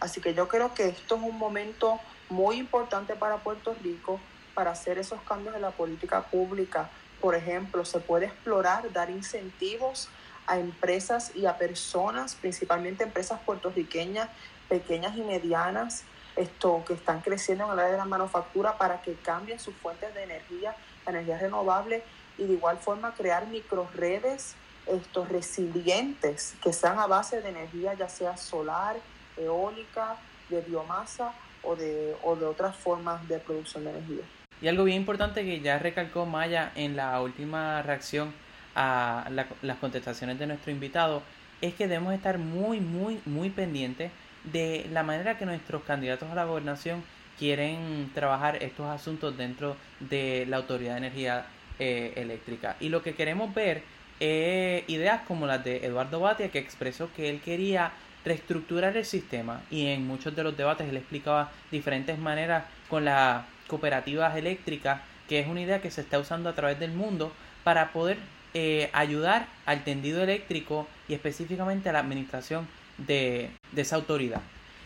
Así 0.00 0.20
que 0.20 0.34
yo 0.34 0.48
creo 0.48 0.74
que 0.74 0.88
esto 0.88 1.16
es 1.16 1.22
un 1.22 1.38
momento 1.38 2.00
muy 2.28 2.56
importante 2.56 3.16
para 3.16 3.38
Puerto 3.38 3.74
Rico 3.82 4.20
para 4.60 4.72
hacer 4.72 4.98
esos 4.98 5.22
cambios 5.22 5.54
en 5.54 5.62
la 5.62 5.70
política 5.70 6.20
pública. 6.20 6.90
Por 7.18 7.34
ejemplo, 7.34 7.82
se 7.86 7.98
puede 7.98 8.26
explorar, 8.26 8.92
dar 8.92 9.08
incentivos 9.08 10.10
a 10.46 10.58
empresas 10.58 11.34
y 11.34 11.46
a 11.46 11.56
personas, 11.56 12.34
principalmente 12.34 13.02
empresas 13.02 13.40
puertorriqueñas, 13.40 14.28
pequeñas 14.68 15.16
y 15.16 15.22
medianas, 15.22 16.04
esto, 16.36 16.84
que 16.86 16.92
están 16.92 17.22
creciendo 17.22 17.64
en 17.64 17.70
el 17.72 17.78
área 17.78 17.92
de 17.92 17.96
la 17.96 18.04
manufactura 18.04 18.76
para 18.76 19.00
que 19.00 19.14
cambien 19.14 19.58
sus 19.58 19.74
fuentes 19.76 20.14
de 20.14 20.24
energía, 20.24 20.76
energía 21.06 21.38
renovable 21.38 22.04
y 22.36 22.44
de 22.44 22.52
igual 22.52 22.76
forma 22.76 23.14
crear 23.14 23.46
microredes 23.46 24.56
estos 24.84 25.30
resilientes 25.30 26.54
que 26.62 26.74
sean 26.74 26.98
a 26.98 27.06
base 27.06 27.40
de 27.40 27.48
energía 27.48 27.94
ya 27.94 28.10
sea 28.10 28.36
solar, 28.36 28.96
eólica, 29.38 30.16
de 30.50 30.60
biomasa 30.60 31.32
o 31.62 31.76
de, 31.76 32.14
o 32.22 32.36
de 32.36 32.44
otras 32.44 32.76
formas 32.76 33.26
de 33.26 33.38
producción 33.38 33.84
de 33.84 33.90
energía. 33.92 34.24
Y 34.62 34.68
algo 34.68 34.84
bien 34.84 34.98
importante 34.98 35.44
que 35.44 35.60
ya 35.60 35.78
recalcó 35.78 36.26
Maya 36.26 36.72
en 36.74 36.96
la 36.96 37.20
última 37.20 37.82
reacción 37.82 38.32
a 38.74 39.28
las 39.62 39.76
contestaciones 39.78 40.38
de 40.38 40.46
nuestro 40.46 40.70
invitado 40.70 41.22
es 41.60 41.74
que 41.74 41.88
debemos 41.88 42.14
estar 42.14 42.38
muy, 42.38 42.80
muy, 42.80 43.20
muy 43.26 43.50
pendientes 43.50 44.10
de 44.44 44.86
la 44.92 45.02
manera 45.02 45.36
que 45.36 45.46
nuestros 45.46 45.82
candidatos 45.82 46.30
a 46.30 46.34
la 46.34 46.44
gobernación 46.44 47.02
quieren 47.38 48.10
trabajar 48.14 48.62
estos 48.62 48.86
asuntos 48.86 49.36
dentro 49.36 49.76
de 49.98 50.46
la 50.48 50.58
Autoridad 50.58 50.92
de 50.92 50.98
Energía 50.98 51.46
eh, 51.78 52.12
Eléctrica. 52.16 52.76
Y 52.80 52.90
lo 52.90 53.02
que 53.02 53.14
queremos 53.14 53.54
ver 53.54 53.82
es 54.20 54.84
ideas 54.88 55.22
como 55.26 55.46
las 55.46 55.64
de 55.64 55.84
Eduardo 55.86 56.20
Batia, 56.20 56.50
que 56.50 56.58
expresó 56.58 57.10
que 57.14 57.30
él 57.30 57.40
quería 57.40 57.92
reestructurar 58.24 58.96
el 58.96 59.06
sistema 59.06 59.62
y 59.70 59.86
en 59.86 60.06
muchos 60.06 60.36
de 60.36 60.42
los 60.42 60.54
debates 60.54 60.86
él 60.86 60.98
explicaba 60.98 61.50
diferentes 61.70 62.18
maneras 62.18 62.64
con 62.90 63.06
las 63.06 63.44
cooperativas 63.70 64.36
eléctricas, 64.36 65.00
que 65.28 65.38
es 65.38 65.46
una 65.46 65.62
idea 65.62 65.80
que 65.80 65.90
se 65.90 66.00
está 66.00 66.18
usando 66.18 66.50
a 66.50 66.54
través 66.54 66.78
del 66.80 66.92
mundo 66.92 67.32
para 67.62 67.92
poder 67.92 68.18
eh, 68.52 68.90
ayudar 68.92 69.46
al 69.64 69.84
tendido 69.84 70.22
eléctrico 70.22 70.88
y 71.08 71.14
específicamente 71.14 71.88
a 71.88 71.92
la 71.92 72.00
administración 72.00 72.66
de, 72.98 73.50
esa 73.76 73.94
autoridad. 73.94 74.40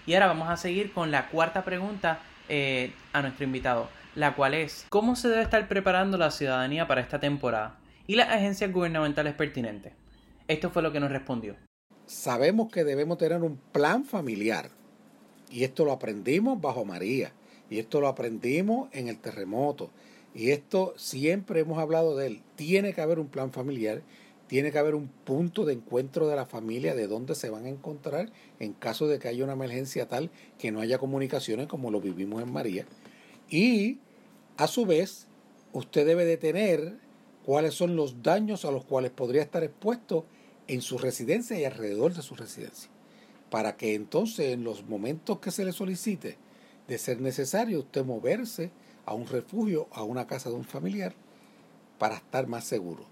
Y 0.06 0.12
ahora 0.12 0.26
vamos 0.26 0.50
a 0.50 0.58
seguir 0.58 0.92
con 0.92 1.10
la 1.10 1.28
cuarta 1.30 1.64
pregunta 1.64 2.20
eh, 2.50 2.92
a 3.14 3.22
nuestro 3.22 3.44
invitado, 3.44 3.88
la 4.14 4.34
cual 4.34 4.52
es, 4.52 4.84
¿cómo 4.90 5.16
se 5.16 5.28
debe 5.28 5.42
estar 5.42 5.66
preparando 5.66 6.18
la 6.18 6.30
ciudadanía 6.30 6.86
para 6.86 7.00
esta 7.00 7.18
temporada? 7.18 7.78
Y 8.06 8.16
las 8.16 8.28
agencias 8.28 8.70
gubernamentales 8.70 9.32
pertinentes. 9.32 9.94
Esto 10.46 10.68
fue 10.68 10.82
lo 10.82 10.92
que 10.92 11.00
nos 11.00 11.10
respondió. 11.10 11.56
Sabemos 12.04 12.70
que 12.70 12.84
debemos 12.84 13.16
tener 13.16 13.40
un 13.40 13.56
plan 13.56 14.04
familiar. 14.04 14.68
Y 15.50 15.64
esto 15.64 15.86
lo 15.86 15.92
aprendimos 15.92 16.60
bajo 16.60 16.84
María. 16.84 17.32
Y 17.70 17.78
esto 17.78 18.00
lo 18.00 18.08
aprendimos 18.08 18.88
en 18.92 19.08
el 19.08 19.18
terremoto. 19.18 19.90
Y 20.34 20.50
esto 20.50 20.94
siempre 20.96 21.60
hemos 21.60 21.78
hablado 21.78 22.16
de 22.16 22.26
él. 22.26 22.42
Tiene 22.56 22.92
que 22.92 23.00
haber 23.00 23.18
un 23.18 23.28
plan 23.28 23.52
familiar 23.52 24.02
tiene 24.46 24.70
que 24.70 24.78
haber 24.78 24.94
un 24.94 25.08
punto 25.08 25.64
de 25.64 25.72
encuentro 25.72 26.28
de 26.28 26.36
la 26.36 26.46
familia 26.46 26.94
de 26.94 27.06
dónde 27.06 27.34
se 27.34 27.50
van 27.50 27.64
a 27.64 27.70
encontrar 27.70 28.30
en 28.60 28.72
caso 28.72 29.06
de 29.06 29.18
que 29.18 29.28
haya 29.28 29.44
una 29.44 29.54
emergencia 29.54 30.06
tal 30.06 30.30
que 30.58 30.70
no 30.70 30.80
haya 30.80 30.98
comunicaciones 30.98 31.66
como 31.66 31.90
lo 31.90 32.00
vivimos 32.00 32.42
en 32.42 32.52
María. 32.52 32.86
Y 33.48 33.98
a 34.56 34.66
su 34.66 34.84
vez, 34.84 35.26
usted 35.72 36.06
debe 36.06 36.24
de 36.24 36.36
tener 36.36 36.98
cuáles 37.44 37.74
son 37.74 37.96
los 37.96 38.22
daños 38.22 38.64
a 38.64 38.70
los 38.70 38.84
cuales 38.84 39.10
podría 39.10 39.42
estar 39.42 39.64
expuesto 39.64 40.26
en 40.68 40.82
su 40.82 40.98
residencia 40.98 41.58
y 41.58 41.64
alrededor 41.64 42.14
de 42.14 42.22
su 42.22 42.34
residencia. 42.34 42.90
Para 43.50 43.76
que 43.76 43.94
entonces 43.94 44.52
en 44.52 44.64
los 44.64 44.86
momentos 44.86 45.38
que 45.38 45.50
se 45.50 45.64
le 45.64 45.72
solicite 45.72 46.36
de 46.88 46.98
ser 46.98 47.20
necesario 47.20 47.80
usted 47.80 48.04
moverse 48.04 48.70
a 49.06 49.14
un 49.14 49.26
refugio, 49.26 49.88
a 49.92 50.02
una 50.02 50.26
casa 50.26 50.50
de 50.50 50.56
un 50.56 50.64
familiar, 50.64 51.14
para 51.98 52.16
estar 52.16 52.46
más 52.46 52.64
seguro. 52.64 53.04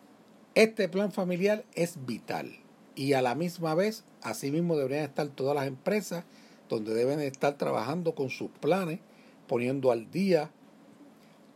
Este 0.55 0.89
plan 0.89 1.13
familiar 1.13 1.65
es 1.75 2.05
vital 2.05 2.59
y 2.95 3.15
a 3.15 3.23
la 3.23 3.35
misma 3.35 3.75
vez, 3.75 4.05
asimismo 4.23 4.77
deberían 4.77 5.05
estar 5.05 5.29
todas 5.29 5.55
las 5.55 5.67
empresas 5.67 6.25
donde 6.69 6.95
deben 6.95 7.21
estar 7.21 7.57
trabajando 7.57 8.15
con 8.15 8.31
sus 8.31 8.51
planes, 8.51 9.01
poniendo 9.47 9.91
al 9.91 10.11
día 10.11 10.51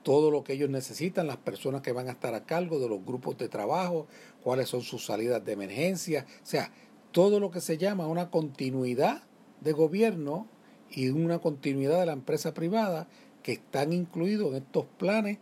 todo 0.02 0.30
lo 0.30 0.44
que 0.44 0.52
ellos 0.52 0.70
necesitan, 0.70 1.26
las 1.26 1.36
personas 1.36 1.82
que 1.82 1.92
van 1.92 2.08
a 2.08 2.12
estar 2.12 2.34
a 2.34 2.46
cargo 2.46 2.78
de 2.78 2.88
los 2.88 3.04
grupos 3.04 3.36
de 3.38 3.48
trabajo, 3.48 4.06
cuáles 4.42 4.68
son 4.68 4.82
sus 4.82 5.04
salidas 5.04 5.44
de 5.44 5.52
emergencia, 5.52 6.26
o 6.42 6.46
sea, 6.46 6.70
todo 7.12 7.40
lo 7.40 7.50
que 7.50 7.60
se 7.60 7.76
llama 7.76 8.06
una 8.06 8.30
continuidad 8.30 9.22
de 9.60 9.72
gobierno 9.72 10.46
y 10.90 11.08
una 11.08 11.38
continuidad 11.38 12.00
de 12.00 12.06
la 12.06 12.12
empresa 12.12 12.54
privada 12.54 13.06
que 13.42 13.52
están 13.52 13.92
incluidos 13.92 14.50
en 14.50 14.62
estos 14.62 14.86
planes 14.98 15.38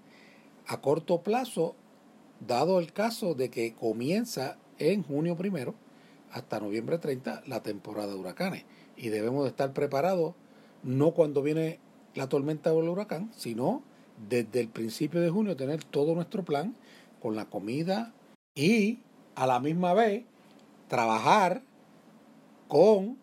a 0.67 0.81
corto 0.81 1.23
plazo 1.23 1.75
dado 2.47 2.79
el 2.79 2.93
caso 2.93 3.35
de 3.35 3.51
que 3.51 3.75
comienza 3.75 4.59
en 4.79 5.03
junio 5.03 5.37
primero 5.37 5.75
hasta 6.33 6.61
noviembre 6.61 6.99
30 6.99 7.45
la 7.47 7.63
temporada 7.63 8.09
de 8.09 8.19
huracanes. 8.19 8.65
Y 8.97 9.09
debemos 9.09 9.45
de 9.45 9.51
estar 9.51 9.73
preparados 9.73 10.35
no 10.83 11.13
cuando 11.13 11.43
viene 11.43 11.79
la 12.15 12.29
tormenta 12.29 12.73
o 12.73 12.83
el 12.83 12.89
huracán, 12.89 13.31
sino 13.37 13.83
desde 14.29 14.61
el 14.61 14.69
principio 14.69 15.21
de 15.21 15.31
junio 15.31 15.57
tener 15.57 15.83
todo 15.85 16.15
nuestro 16.15 16.45
plan 16.45 16.75
con 17.21 17.37
la 17.37 17.47
comida 17.47 18.13
y 18.55 19.01
a 19.35 19.47
la 19.47 19.61
misma 19.61 19.95
vez 19.95 20.25
trabajar 20.89 21.63
con 22.69 23.17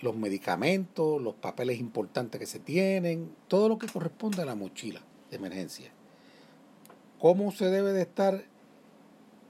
los 0.00 0.16
medicamentos, 0.16 1.20
los 1.20 1.34
papeles 1.34 1.78
importantes 1.78 2.40
que 2.40 2.46
se 2.46 2.58
tienen, 2.58 3.30
todo 3.48 3.68
lo 3.68 3.78
que 3.78 3.86
corresponde 3.86 4.42
a 4.42 4.44
la 4.44 4.54
mochila 4.54 5.02
de 5.30 5.36
emergencia 5.36 5.92
cómo 7.18 7.50
se 7.52 7.66
debe 7.66 7.92
de 7.92 8.02
estar 8.02 8.44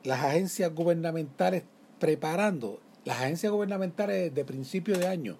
las 0.04 0.24
agencias 0.24 0.74
gubernamentales 0.74 1.64
preparando. 1.98 2.80
Las 3.04 3.18
agencias 3.18 3.52
gubernamentales 3.52 4.34
de 4.34 4.44
principio 4.44 4.98
de 4.98 5.06
año 5.06 5.38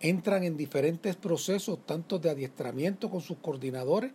entran 0.00 0.44
en 0.44 0.56
diferentes 0.56 1.16
procesos, 1.16 1.78
tanto 1.84 2.18
de 2.18 2.30
adiestramiento 2.30 3.10
con 3.10 3.20
sus 3.20 3.38
coordinadores, 3.38 4.12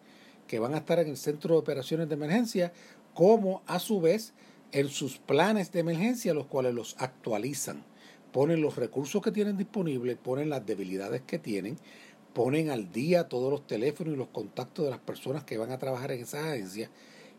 que 0.47 0.59
van 0.59 0.73
a 0.73 0.79
estar 0.79 0.99
en 0.99 1.09
el 1.09 1.17
Centro 1.17 1.55
de 1.55 1.59
Operaciones 1.59 2.09
de 2.09 2.15
Emergencia, 2.15 2.73
como 3.13 3.61
a 3.65 3.79
su 3.79 4.01
vez 4.01 4.33
en 4.71 4.89
sus 4.89 5.17
planes 5.17 5.71
de 5.71 5.79
emergencia, 5.79 6.33
los 6.33 6.47
cuales 6.47 6.73
los 6.73 6.95
actualizan. 6.99 7.83
Ponen 8.33 8.61
los 8.61 8.75
recursos 8.75 9.21
que 9.21 9.31
tienen 9.31 9.55
disponibles, 9.55 10.17
ponen 10.17 10.49
las 10.49 10.65
debilidades 10.65 11.21
que 11.21 11.39
tienen, 11.39 11.77
ponen 12.33 12.69
al 12.69 12.91
día 12.91 13.29
todos 13.29 13.49
los 13.49 13.65
teléfonos 13.65 14.15
y 14.15 14.17
los 14.17 14.27
contactos 14.27 14.83
de 14.83 14.91
las 14.91 14.99
personas 14.99 15.45
que 15.45 15.57
van 15.57 15.71
a 15.71 15.77
trabajar 15.77 16.11
en 16.11 16.21
esa 16.21 16.39
agencia 16.39 16.89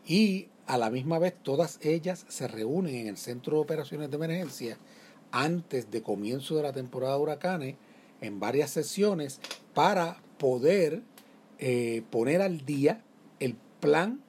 y 0.07 0.47
a 0.67 0.77
la 0.77 0.89
misma 0.89 1.19
vez 1.19 1.35
todas 1.43 1.79
ellas 1.83 2.25
se 2.29 2.47
reúnen 2.47 2.95
en 2.95 3.07
el 3.07 3.17
Centro 3.17 3.57
de 3.57 3.63
Operaciones 3.63 4.09
de 4.09 4.15
Emergencia 4.15 4.77
antes 5.31 5.91
de 5.91 6.01
comienzo 6.01 6.55
de 6.55 6.63
la 6.63 6.73
temporada 6.73 7.15
de 7.15 7.21
huracanes 7.21 7.75
en 8.21 8.39
varias 8.39 8.71
sesiones 8.71 9.41
para 9.73 10.21
poder 10.37 11.03
eh, 11.59 12.03
poner 12.09 12.41
al 12.41 12.65
día 12.65 13.03
el 13.39 13.57
plan 13.79 14.21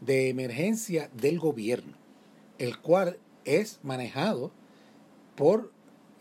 de 0.00 0.28
emergencia 0.28 1.08
del 1.14 1.38
gobierno, 1.38 1.96
el 2.58 2.78
cual 2.80 3.18
es 3.44 3.78
manejado 3.82 4.50
por 5.36 5.73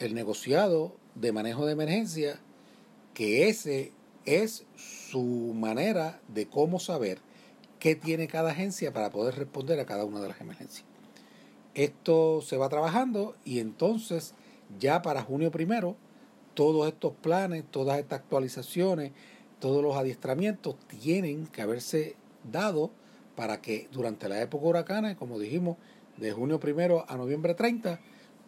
el 0.04 0.16
negociado 0.16 0.96
de 1.16 1.32
manejo 1.32 1.66
de 1.66 1.74
emergencia, 1.74 2.40
que 3.14 3.48
ese 3.48 3.94
es 4.26 4.66
su 4.76 5.54
manera 5.56 6.20
de 6.28 6.48
cómo 6.48 6.80
saber 6.80 7.20
qué 7.80 7.96
tiene 7.96 8.28
cada 8.28 8.52
agencia 8.52 8.92
para 8.92 9.12
poder 9.12 9.36
responder 9.36 9.80
a 9.80 9.86
cada 9.86 10.04
una 10.04 10.20
de 10.20 10.28
las 10.28 10.42
emergencias. 10.42 10.86
Esto 11.74 12.42
se 12.42 12.58
va 12.58 12.70
trabajando 12.70 13.36
y 13.46 13.60
entonces 13.60 14.34
ya 14.78 15.02
para 15.02 15.24
junio 15.24 15.52
primero 15.52 15.96
todos 16.54 16.88
estos 16.88 17.14
planes, 17.14 17.64
todas 17.72 17.98
estas 18.00 18.20
actualizaciones, 18.20 19.12
todos 19.60 19.82
los 19.82 19.96
adiestramientos 19.96 20.76
tienen 20.88 21.48
que 21.48 21.62
haberse 21.62 22.16
dado 22.52 22.92
para 23.36 23.62
que 23.62 23.88
durante 23.92 24.28
la 24.28 24.42
época 24.42 24.64
de 24.64 24.70
huracanes, 24.70 25.18
como 25.18 25.40
dijimos, 25.40 25.78
de 26.18 26.32
junio 26.32 26.60
primero 26.60 27.06
a 27.08 27.18
noviembre 27.18 27.56
30, 27.56 28.00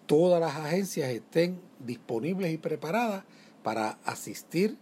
todas 0.05 0.39
las 0.39 0.55
agencias 0.55 1.09
estén 1.09 1.59
disponibles 1.79 2.53
y 2.53 2.57
preparadas 2.57 3.23
para 3.63 3.97
asistir 4.05 4.77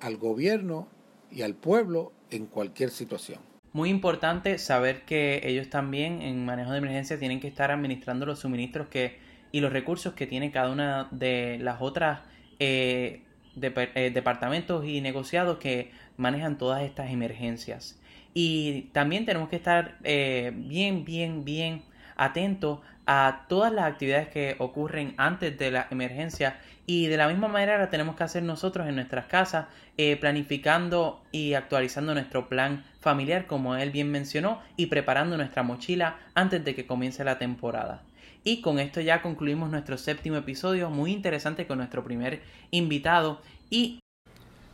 al 0.00 0.16
gobierno 0.16 0.88
y 1.30 1.42
al 1.42 1.54
pueblo 1.54 2.12
en 2.30 2.46
cualquier 2.46 2.90
situación. 2.90 3.40
Muy 3.72 3.90
importante 3.90 4.58
saber 4.58 5.04
que 5.04 5.40
ellos 5.44 5.68
también 5.70 6.22
en 6.22 6.44
manejo 6.44 6.72
de 6.72 6.78
emergencia 6.78 7.18
tienen 7.18 7.40
que 7.40 7.48
estar 7.48 7.70
administrando 7.70 8.26
los 8.26 8.40
suministros 8.40 8.88
que 8.88 9.18
y 9.52 9.60
los 9.60 9.72
recursos 9.72 10.14
que 10.14 10.26
tiene 10.26 10.50
cada 10.50 10.70
una 10.70 11.08
de 11.10 11.58
las 11.60 11.80
otras 11.80 12.20
eh, 12.58 13.22
eh, 13.60 14.10
departamentos 14.12 14.84
y 14.84 15.00
negociados 15.00 15.58
que 15.58 15.90
manejan 16.16 16.58
todas 16.58 16.82
estas 16.82 17.10
emergencias. 17.10 17.98
Y 18.34 18.82
también 18.92 19.24
tenemos 19.24 19.48
que 19.48 19.56
estar 19.56 19.98
eh, 20.04 20.52
bien, 20.54 21.04
bien, 21.04 21.44
bien 21.44 21.82
atentos 22.18 22.80
a 23.06 23.46
todas 23.48 23.72
las 23.72 23.86
actividades 23.86 24.28
que 24.28 24.56
ocurren 24.58 25.14
antes 25.16 25.56
de 25.58 25.70
la 25.70 25.86
emergencia 25.90 26.58
y 26.84 27.06
de 27.06 27.16
la 27.16 27.28
misma 27.28 27.48
manera 27.48 27.78
la 27.78 27.88
tenemos 27.88 28.16
que 28.16 28.24
hacer 28.24 28.42
nosotros 28.42 28.86
en 28.86 28.96
nuestras 28.96 29.26
casas, 29.26 29.66
eh, 29.96 30.16
planificando 30.16 31.22
y 31.32 31.54
actualizando 31.54 32.12
nuestro 32.14 32.48
plan 32.48 32.84
familiar, 33.00 33.46
como 33.46 33.76
él 33.76 33.90
bien 33.90 34.10
mencionó, 34.10 34.60
y 34.76 34.86
preparando 34.86 35.36
nuestra 35.36 35.62
mochila 35.62 36.16
antes 36.34 36.64
de 36.64 36.74
que 36.74 36.86
comience 36.86 37.24
la 37.24 37.38
temporada. 37.38 38.02
Y 38.44 38.60
con 38.62 38.78
esto 38.78 39.00
ya 39.00 39.22
concluimos 39.22 39.70
nuestro 39.70 39.98
séptimo 39.98 40.36
episodio, 40.36 40.90
muy 40.90 41.12
interesante 41.12 41.66
con 41.66 41.78
nuestro 41.78 42.04
primer 42.04 42.40
invitado. 42.70 43.40
Y 43.68 44.00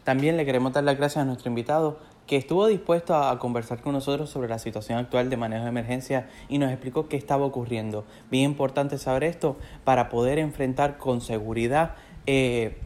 también 0.05 0.37
le 0.37 0.45
queremos 0.45 0.73
dar 0.73 0.85
las 0.85 0.97
gracias 0.97 1.23
a 1.23 1.25
nuestro 1.25 1.49
invitado 1.49 1.99
que 2.27 2.37
estuvo 2.37 2.67
dispuesto 2.67 3.15
a, 3.15 3.39
conversar 3.39 3.81
con 3.81 3.93
nosotros 3.93 4.31
sobre 4.31 4.49
la 4.49 4.59
situación 4.59 4.99
actual 4.99 5.31
de 5.31 5.37
manejo 5.37 5.65
de 5.65 5.69
emergencia 5.69 6.29
y 6.49 6.59
nos 6.59 6.71
explicó 6.71 7.09
qué 7.09 7.17
estaba 7.17 7.45
ocurriendo. 7.45 8.05
Bien 8.31 8.51
importante 8.51 8.99
saber 8.99 9.25
esto 9.25 9.57
para 9.85 10.09
poder 10.09 10.39
enfrentar 10.39 10.97
con 10.97 11.21
seguridad 11.21 11.95
eh, 12.27 12.79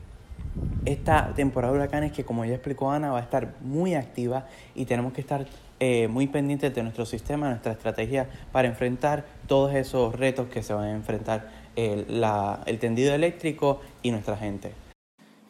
esta 0.84 1.32
temporada 1.34 1.72
de 1.72 1.78
huracanes 1.78 2.12
que 2.12 2.24
como 2.24 2.44
ya 2.44 2.54
explicó 2.54 2.90
Ana 2.90 3.12
va 3.12 3.18
a 3.18 3.22
estar 3.22 3.54
muy 3.60 3.94
activa 3.94 4.46
y 4.74 4.86
tenemos 4.86 5.12
que 5.12 5.20
estar 5.20 5.46
eh, 5.78 6.08
muy 6.08 6.26
pendientes 6.26 6.74
de 6.74 6.82
nuestro 6.82 7.06
sistema, 7.06 7.48
nuestra 7.48 7.72
estrategia 7.72 8.28
para 8.50 8.66
enfrentar 8.66 9.24
todos 9.46 9.74
esos 9.74 10.14
retos 10.14 10.48
que 10.48 10.62
se 10.62 10.74
van 10.74 10.84
a 10.84 10.92
enfrentar 10.92 11.50
el, 11.76 12.24
el 12.66 12.78
tendido 12.80 13.14
eléctrico 13.14 13.80
y 14.02 14.10
nuestra 14.10 14.36
gente. 14.36 14.87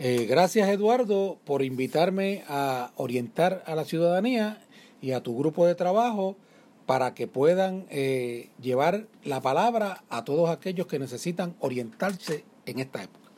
Eh, 0.00 0.26
gracias 0.26 0.68
Eduardo 0.68 1.40
por 1.44 1.62
invitarme 1.62 2.44
a 2.48 2.92
orientar 2.94 3.64
a 3.66 3.74
la 3.74 3.84
ciudadanía 3.84 4.60
y 5.00 5.10
a 5.10 5.24
tu 5.24 5.36
grupo 5.36 5.66
de 5.66 5.74
trabajo 5.74 6.36
para 6.86 7.14
que 7.14 7.26
puedan 7.26 7.84
eh, 7.90 8.50
llevar 8.60 9.08
la 9.24 9.40
palabra 9.40 10.04
a 10.08 10.24
todos 10.24 10.50
aquellos 10.50 10.86
que 10.86 11.00
necesitan 11.00 11.56
orientarse 11.58 12.44
en 12.66 12.78
esta 12.78 13.02
época. 13.02 13.28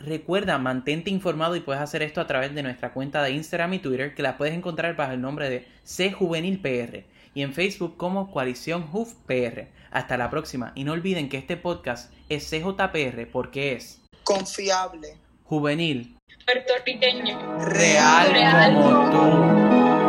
recuerda, 0.00 0.58
mantente 0.58 1.10
informado 1.10 1.54
y 1.54 1.60
puedes 1.60 1.80
hacer 1.80 2.02
esto 2.02 2.20
a 2.20 2.26
través 2.26 2.52
de 2.52 2.64
nuestra 2.64 2.92
cuenta 2.92 3.22
de 3.22 3.30
Instagram 3.30 3.74
y 3.74 3.78
Twitter, 3.78 4.16
que 4.16 4.22
la 4.24 4.36
puedes 4.36 4.54
encontrar 4.54 4.96
bajo 4.96 5.12
el 5.12 5.20
nombre 5.20 5.48
de 5.48 5.68
C 5.84 6.10
Juvenil 6.10 6.60
PR 6.60 7.04
y 7.34 7.42
en 7.42 7.54
Facebook 7.54 7.96
como 7.96 8.32
Coalición 8.32 8.88
JUF 8.88 9.14
PR. 9.26 9.68
Hasta 9.92 10.16
la 10.16 10.28
próxima 10.28 10.72
y 10.74 10.82
no 10.82 10.92
olviden 10.92 11.28
que 11.28 11.38
este 11.38 11.56
podcast 11.56 12.12
es 12.28 12.50
CJPR 12.50 13.30
porque 13.30 13.74
es 13.74 14.02
confiable 14.24 15.25
juvenil, 15.48 16.18
puertorriqueño, 16.44 17.38
real, 17.60 18.32
real. 18.32 18.74
como 18.74 19.10
tú. 19.10 20.05